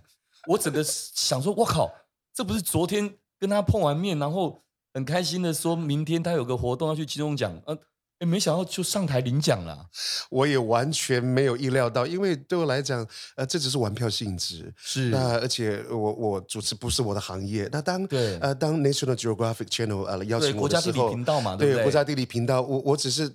[0.47, 1.91] 我整个想说，我靠，
[2.35, 4.63] 这不是昨天跟他碰完面，然后
[4.95, 7.77] 很开心的说明天他有个活动要去金钟奖，呃，
[8.21, 9.87] 诶，没想到就上台领奖了。
[10.31, 14.73] 我也完全没有意料到，因为对我来讲，呃，这只是玩票性质。
[14.77, 17.69] 是，那而且我我主持不是我的行业。
[17.73, 21.75] 那当对呃当 National Geographic Channel 呃邀请我的时候，国家地理频道嘛，对不对？
[21.77, 23.31] 对，国家地理频道，我我只是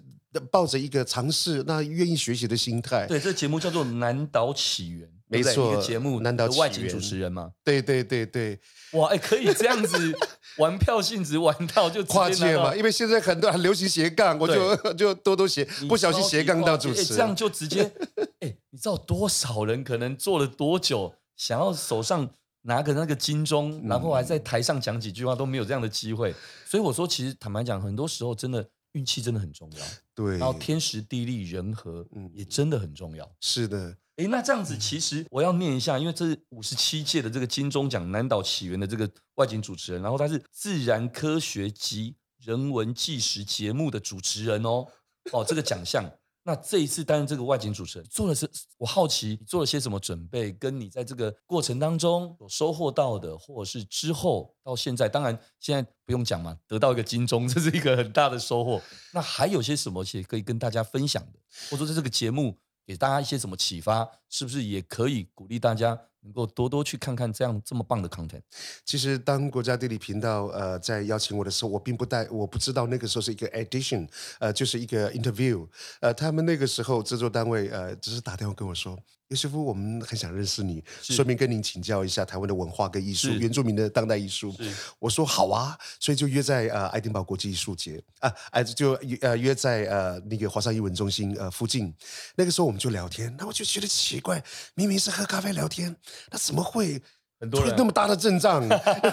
[0.51, 3.07] 抱着一个尝试，那愿意学习的心态。
[3.07, 5.07] 对，这节目叫做《南岛起源》。
[5.37, 7.51] 没错，一个节目，难道外景主持人吗？
[7.63, 8.59] 对对对对，
[8.93, 10.13] 哇，哎，可以这样子
[10.57, 12.75] 玩票性质玩到就跨界嘛？
[12.75, 17.91] 因为现在很多很流行斜杠，我就就多多斜，不小心斜杠到主持，这样就直接，
[18.39, 22.29] 哎，你知道多少人可能做了多久，想要手上
[22.61, 26.33] 拿个那个金钟，然后还在台上讲几句话都没有这样的机会，
[26.65, 33.97] 所以我说，其实坦白讲，很多时候真的运气真的很重要，对，然后天时地利人和，嗯，也真的很重要，是的。
[34.17, 44.85] 诶，那这样子，其实我要念一下，因为这是五十七届的这个金钟奖南岛起源的这个外景主持人，然后他是自然科学及人文纪实节目的主持人哦，
[45.31, 46.09] 哦，这个奖项。
[46.47, 48.47] 那这一次担任这个外景主持人，做了是，
[48.77, 58.79] 我好奇你做了些什么准备，跟你在这个过程当中有收获到的，或者是之后到现在，当然现在不用讲嘛，得到一个金钟，这是一个很大的收获。
[59.11, 61.39] 那还有些什么些可以跟大家分享的，
[61.71, 64.07] 或者说在这个节目，给大家一些什么启发？
[64.29, 68.41] 是不是也可以鼓励大家能够多多去看看这样这么棒的 content？
[68.83, 74.07] 其实当国家地理频道呃在邀请我的时候，我并不带，我不知道那个时候是一个 edition，
[74.39, 75.67] 呃，就是一个 interview，
[76.01, 78.97] 呃，他们那个时候制作单位呃只是打电话跟我说。
[79.29, 84.53] 尤师傅，我们很想认识你，顺便跟您请教一下台湾的文化跟艺术，原住民的当代艺术。
[84.99, 91.91] 我说好啊，所以就约在呃爱丁堡国际艺术节啊，哎就呃约在呃那个华山艺文中心呃附近。
[92.35, 94.43] 那个时候我们就聊天，那我就觉得奇怪，
[94.75, 95.95] 明明是喝咖啡聊天，
[96.29, 97.01] 那怎么会
[97.39, 98.63] 很多那么大的阵仗？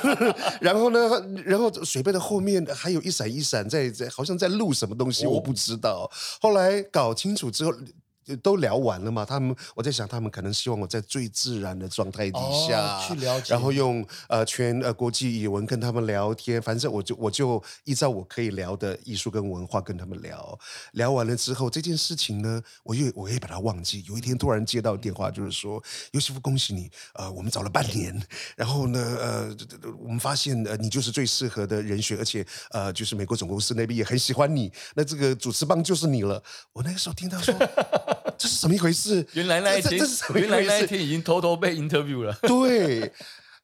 [0.60, 1.00] 然后呢，
[1.42, 6.10] 然后水杯的后面还有一闪一闪在在，好像在录什么东西，我不知道。
[6.38, 7.72] 后来搞清楚之后。
[8.42, 9.24] 都聊完了嘛？
[9.24, 16.60] 他们我在想，他们可能希望我在最自然的状态底下、哦、去了解，然后用呃全呃国际语文跟他们聊天。
[16.62, 20.58] 反正我就我就依照我可以聊的艺术跟文化跟他们聊。
[20.92, 24.04] 聊完了之后，这件事情呢，我又我也把它忘记。
[24.06, 28.20] 有一天突然接到电话，就是说尤西夫，恭喜你，呃，我们找了半年，
[28.56, 29.56] 然后呢，呃，
[29.98, 36.42] 我们发现呃你就是最适合的人选，而且呃就是美国总公司那边也很喜欢你，那这个主持棒就是你了。
[36.72, 37.54] 我那个时候听到说。
[38.38, 39.26] 这是怎么一回事？
[39.32, 40.00] 原来那一天，
[40.34, 42.36] 原来那一天已经偷偷被 interview 了。
[42.42, 43.12] 对，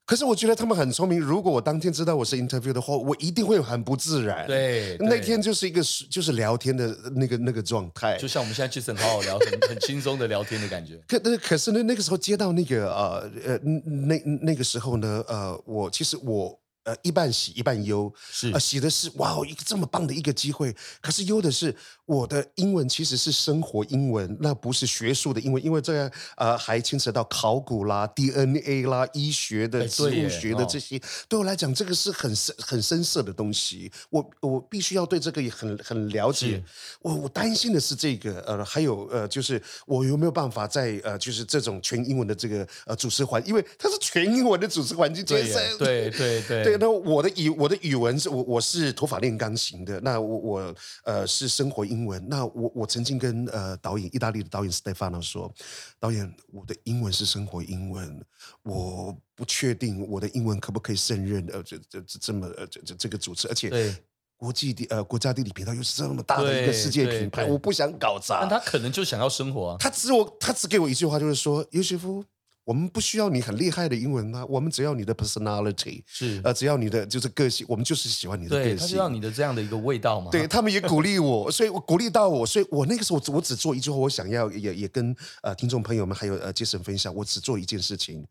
[0.04, 1.20] 可是我觉得他们很聪明。
[1.20, 4.46] 如果我当天知道我是 interview 的话，我一定会很不自然。
[4.46, 10.98] 对，对那天就是一个就是聊天的那个那个状态，就像我们现在 Jason 好好聊，很很轻松的聊天的感觉。
[11.08, 16.58] 可那可是呢，那个时候接到那个呃呃那那个时候呢，呃，我其实我。
[16.88, 20.74] 呃，一半喜一半忧，是呃，喜的是哇哦，一个这么棒的一个机会。
[21.02, 21.74] 可是忧的是，
[22.06, 33.92] 我的英文其实是生活英文，那不是学术的英文，因为这样呃还牵扯到考古啦、DNA 啦、医学的、植物学的这些，对，对我来讲，这个是很深很深色的东西。
[34.08, 36.64] 我我必须要对这个也很很了解。
[37.02, 45.42] 我我担心的是这个，呃，还有呃，就是我有没有办法在呃，就是这种全英文的这个呃主持环，因为它是全英文的主持环境，对
[45.78, 46.64] 对对对。
[46.64, 50.74] 对那我的语我的语文是我我是土法炼钢型的，那我我
[51.04, 52.26] 呃是生活英文。
[52.28, 55.52] 那我我曾经跟呃导演意大利的导演 Stefano 说，
[55.98, 58.24] 导演我的英文是生活英文，
[58.62, 63.96] 我不确定我的英文可不可以胜任呃这这这这么呃这这这个主持，而且
[64.36, 68.40] 国际地呃国家地理频道又是这么大的一个世界品牌，我不想搞砸。
[68.40, 72.24] 但他可能就想要生活啊，他只我他只给我一句话，就是说尤西夫。
[72.68, 78.76] 我们不需要你很厉害的英文啊，我们只要你的 personality，是呃，只要你的就是个性，我们就是喜欢你的个性。
[78.76, 80.30] 对，他需要你的这样的一个味道嘛。
[80.30, 88.26] 对，他们也鼓励我，所以我鼓励到我，所以我那个时候我只做一句话，我想要也也跟呃听众朋友们还有呃杰森分享，我只做一件事情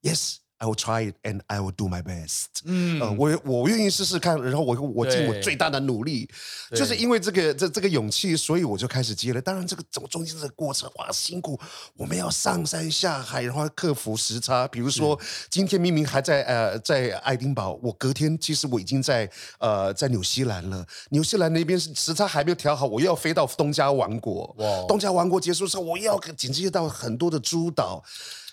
[0.00, 0.36] ，yes。
[0.58, 2.62] I will try it and I will do my best。
[2.64, 6.28] 嗯，呃、我我愿意试试看，然后我我尽我最大的努力，
[6.70, 9.42] 就是因为这个这这个勇气，所以我就开始接了。
[9.42, 11.58] 当然，这个中中间这个过程哇辛苦，
[11.96, 14.66] 我们要上山下海，然后克服时差。
[14.68, 15.18] 比如说，
[15.50, 19.28] 今天明明还在呃在爱丁堡，我隔天其实我已经在
[19.58, 20.86] 呃在纽西兰了。
[21.10, 24.54] 纽西兰那边是时差还没有调好，我又要飞到东加王国。
[24.58, 28.02] 哇，东加王国结束之后，我又要紧接到很多的诸岛。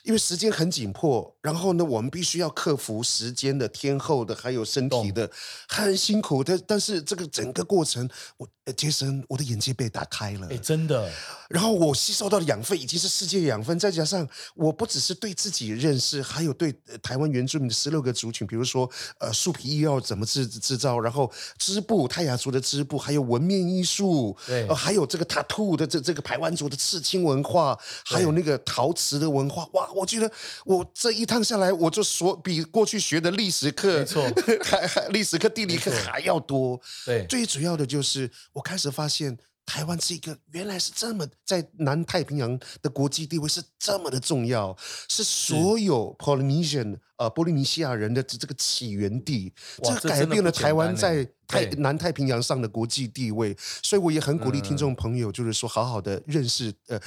[0.03, 5.29] 因为时间很紧迫，然后呢，我们必须要克服时间的、天候的，还有身体的，
[5.67, 6.57] 很辛苦的。
[6.67, 8.47] 但是这个整个过程，我。
[8.77, 11.11] 杰森，我的眼界被打开了，哎，真的。
[11.49, 14.25] 然后我吸收到的养分已经是世界养分，再加上
[14.55, 16.71] 我不只是对自己认识，还有对
[17.01, 18.89] 台湾原住民的十六个族群，比如说
[19.19, 30.31] 呃树皮艺要怎么制制造，然后织布泰雅族的织布，还有纹面艺术，对，呃，还有这个塔兔的这这个排湾族的刺青文化，还有那个陶瓷的文化，哇，我觉得
[30.65, 34.23] 我这一趟下来，我就所比过去学的历史课，没错，
[34.63, 36.79] 还还历史课、地理课还要多。
[37.05, 38.29] 对，最主要的就是。
[38.53, 39.37] 我开始发现，
[39.71, 44.75] 台湾是一个原来是这么在南太平洋的国际地位是这么的重要，
[45.07, 53.55] 是所有 Polynesian 呃波利尼西亚人的这个起源地，这改变了台湾在太南太平洋上的国际地位。
[53.81, 56.99] 所以我也很鼓励听众朋友，就是说好好的认识呃，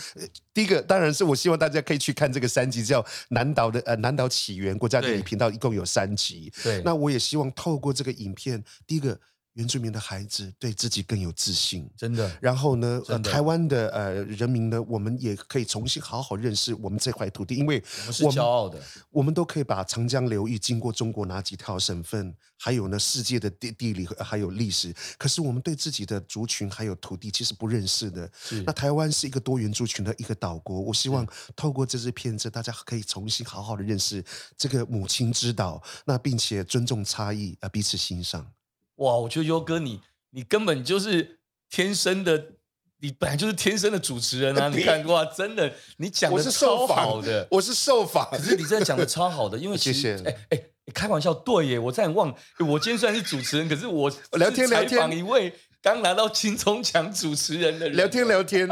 [0.55, 6.51] 第一个当然是我希望大家可以去看这个三集，叫南岛的呃南岛起源国家地理频道，一共有三集。
[6.63, 9.21] 对，那我也希望透过这个影片，第一个。
[9.55, 12.31] 原住民的孩子对自己更有自信，真的。
[12.41, 18.81] 然后呢，呃，台湾的呃人民呢，我们也可以重新好好认识我们这块土地，因为我们是骄傲的。
[19.11, 24.93] 我们都可以把长江流域经过中国哪几条省份，还有呢世界的地地理还有历史。
[25.17, 28.29] 可是我们对自己的族群还有土地其实不认识的。
[28.67, 31.25] 那台湾是一个多元族群的一个岛国，我希望
[31.55, 34.25] 透过这支片子，大家可以重新好好的认识
[34.59, 38.51] 这个母亲之岛，那并且尊重差异，呃，彼此欣赏。
[38.97, 41.39] 哇，我觉得优哥你你根本就是
[41.69, 42.53] 天生的，
[43.01, 44.69] 你本来就是天生的主持人啊！
[44.75, 58.67] 你看哇，真的，你讲的超好的，我是受访，可是你真的讲的超好的，因为 其实哎哎，开玩笑，对耶，我在忘，我今天虽然是主持人，可是我 聊天聊天，一位刚拿到金钟奖主持人的人聊天聊天，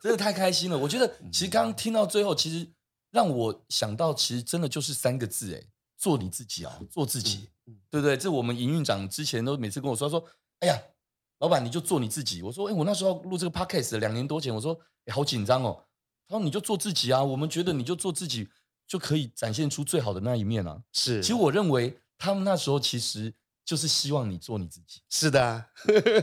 [0.00, 0.76] 真的太开心了。
[0.76, 2.66] 我觉得其实刚刚听到最后，其实
[3.10, 5.62] 让我想到，其实真的就是三个字，哎，
[5.96, 7.48] 做你自己啊，做自己。
[7.90, 8.16] 对不对？
[8.16, 10.24] 这我们营运长之前都每次跟我说说，
[10.60, 10.78] 哎呀，
[11.40, 12.42] 老板你就做你自己。
[12.42, 15.84] 我说，哎，我那时候录这个 podcast 两年多前，我说，哎，好紧张哦。
[16.28, 18.48] 他说，你就做自己啊，我们觉得你就做自己
[18.86, 20.82] 就可以展现出最好的那一面啊。
[20.92, 23.32] 是，其实我认为他们那时候其实
[23.64, 25.00] 就是希望你做你自己。
[25.08, 25.66] 是的，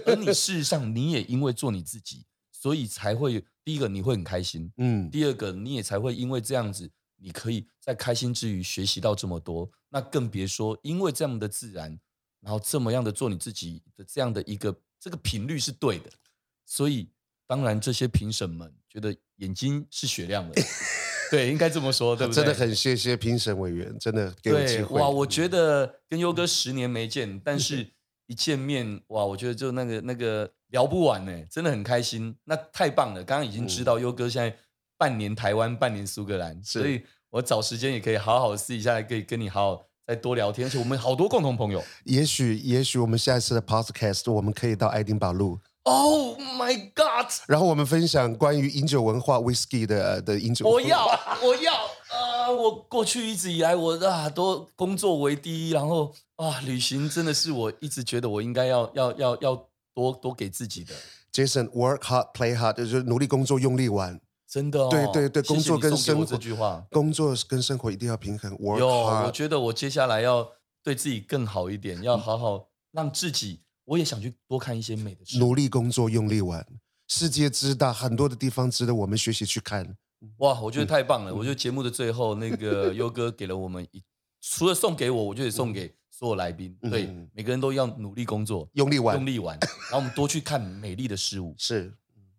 [0.06, 12.00] 而你事实上你也因为做你自己，所以才会第一个你会很开心，嗯，第二个你也才会因为这样子，你可以在开心之余学习到这么多，那更别说因为这样的自然，
[12.42, 16.10] 然后这么样的做你自己的这样的一个这个频率是对的，
[16.66, 17.10] 所以
[17.48, 20.62] 当然这些评审们觉得眼睛是雪亮的。
[21.32, 22.36] 对，应该这么说，对不对？
[22.36, 25.02] 真的很谢谢评审委员，真的给我机会。
[25.02, 27.90] 哇，我觉得跟优哥十年没见，但是
[28.28, 32.36] 一见面，哇，我觉得就那个那个聊不完呢，真的很开心。
[32.44, 34.56] 那太棒了，刚刚已经知道优哥现在
[34.98, 40.68] 半年台湾，半年苏格兰，所以我找时间也可以好好试一下，可以跟你好好再多聊天。
[40.68, 45.60] 而且我们好多共同朋友，也许也许我们下一次的 podcast，我们可以到爱丁堡路。
[45.84, 47.32] Oh my God！
[47.48, 50.68] 然后我们分享关于饮酒文化 whisky 的的饮酒。
[50.68, 51.06] 我要，
[51.44, 52.50] 我要啊！
[52.50, 60.96] 我过去一直以来，我啊都工作为第一，然后啊，旅行真的是我一直觉得我应该要要要要多多给自己的。
[61.32, 64.20] Jason，work hard，play hard，就是努力工作，用力玩。
[64.56, 64.88] 真的哦。
[64.90, 68.50] 对对对，工作跟生活这句话，工作跟生活一定要平衡。
[68.54, 69.26] Work hard。
[69.26, 70.50] 我觉得我接下来要
[70.82, 73.60] 对自己更好一点，要好好让自己。
[73.84, 75.38] 我也想去多看一些美的事。
[75.40, 76.66] 努力工作，用力玩，
[77.10, 79.98] 世界之大，很多的地方值得我们学习去看。
[80.38, 81.32] 哇，我觉得太棒了！
[81.32, 84.02] 嗯、我觉得节目的最后，那个优哥给了我们一，
[84.40, 86.76] 除了送给我，我就得送给所有来宾。
[86.82, 91.54] 嗯、对，每个人都要努力工作，用力玩，用力玩，然后我们多去看美丽的事物。
[91.58, 91.94] 是，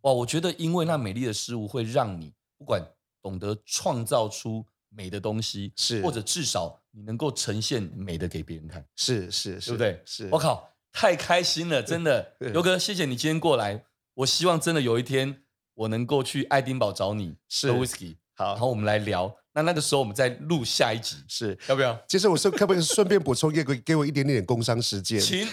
[0.06, 2.80] 哇，我觉得因为那美丽的事物会让你不管
[3.20, 8.84] 懂得创造出美的东西，是，或者至少你能够呈现美的给别人看。
[8.94, 10.02] 是是是，对不对？
[10.04, 10.72] 是，我靠。
[10.92, 13.84] 太开心了，真的， 尤哥，谢谢你今天过来。
[14.14, 15.42] 我希望真的有一天
[15.74, 19.36] 我能够去爱丁堡找你，是喝 whisky，好，然后我们来聊。
[19.52, 21.98] 那那个时候我们再录下一集，是要不要？
[22.08, 25.20] 其实我说可不可以顺便补充一个，给我一点点工商时间？
[25.20, 25.46] 行，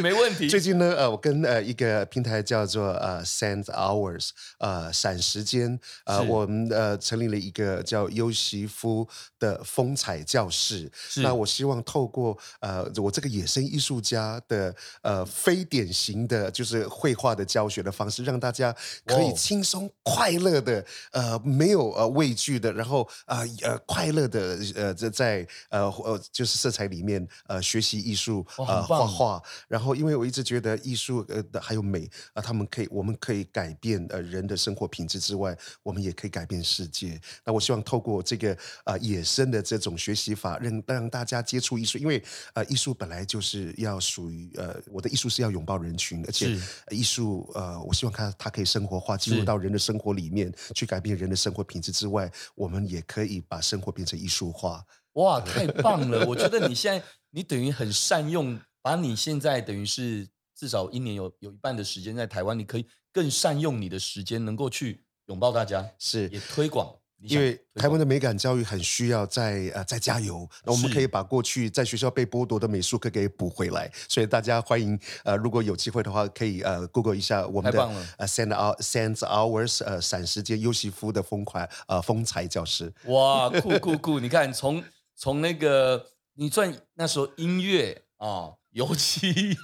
[0.00, 0.48] 没问题。
[0.48, 9.06] 最近呢，呃，我跟呃一个平台叫做呃 Sand Hours，呃闪时间，呃我们呃成立了一个叫优席夫
[9.38, 10.90] 的风采教室。
[11.16, 18.74] 那我希望透过呃我这个野生艺术家的呃非典型的就是绘画的教学的方式，让大家
[19.04, 23.40] 可以轻松快乐的呃没有呃畏惧的，然后啊。
[23.40, 29.42] 呃呃，快乐的呃，在在呃呃，就是色彩里面呃，学习艺术呃，画画。
[29.68, 37.20] 然后，因为我一直觉得艺术呃还有美啊、呃，他们可以，我们可以改变呃人的生活品质之外，我们也可以改变世界。
[37.44, 42.22] 那我希望透过这个呃野生的这种学习法，让让大家接触艺术，因为
[42.54, 46.56] 呃艺术本来就是要属于呃我的艺术是要拥抱人群，而且
[46.90, 53.40] 艺术呃我希望它它可以生活化，进入到人的生活里面去改变人的生活品质之外，我们也可以。
[53.48, 54.84] 把生活变成艺术化，
[55.14, 56.26] 哇，太棒了！
[56.26, 66.96] 我觉得你现在你等于很善用，把你现在等于是至少一年有有一半的时间在台湾，你可以更善用你的时间，能够去拥抱大家，是也推广。
[67.22, 73.92] 因为台湾的美感教育很需要再呃再加油，那我们可以把过去在学校被剥夺的美术课给补回来。
[74.08, 77.78] 所以大家欢迎呃，如果有机会的话，可以呃 Google 一下我们的
[78.16, 82.90] 呃 Sand Hour Sand Hours 呃闪时间优西夫的风款呃风采教师。
[83.04, 84.18] 哇，酷酷 酷！
[84.18, 84.82] 你看从
[85.14, 86.06] 从那个
[86.36, 89.56] 你赚那时候音乐啊、哦，油漆、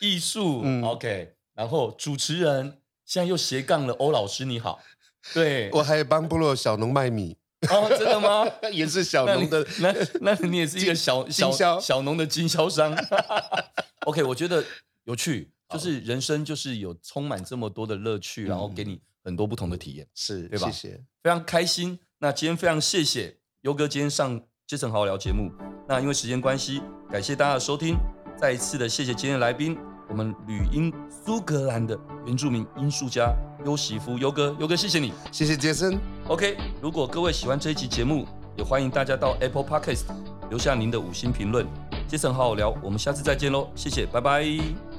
[0.00, 4.80] 艺术、嗯、，OK，然后主持人现在又斜杠了欧老师，你好。
[5.32, 7.36] 对，我还帮部落小农卖米
[7.70, 8.44] 哦，真的吗？
[8.70, 12.94] 也是小农的，那那，那你也是一个小小小农的经销商。
[14.04, 14.62] OK，我觉得
[15.04, 20.70] 有趣，就是人生就是有充满这么多的乐趣，然后给你很多不同的体验，是对吧？
[20.70, 21.98] 谢谢，非常开心。
[22.18, 25.52] 那今天非常谢谢优哥今天上《Jason 好好聊》节目。
[25.86, 27.96] 那因为时间关系，感谢大家的收听，
[28.36, 29.76] 再一次的谢谢今天的来宾。
[30.08, 33.30] 我们旅英苏格兰的原住民音术家
[33.66, 35.98] 优喜夫优哥，优哥谢谢你，谢谢杰森。
[36.28, 40.04] OK，如果各位喜欢这一期节目，也欢迎大家到 Apple Podcast
[40.48, 41.66] 留下您的五星评论。
[42.08, 44.93] 杰森好好聊，我们下次再见喽，谢谢，拜拜。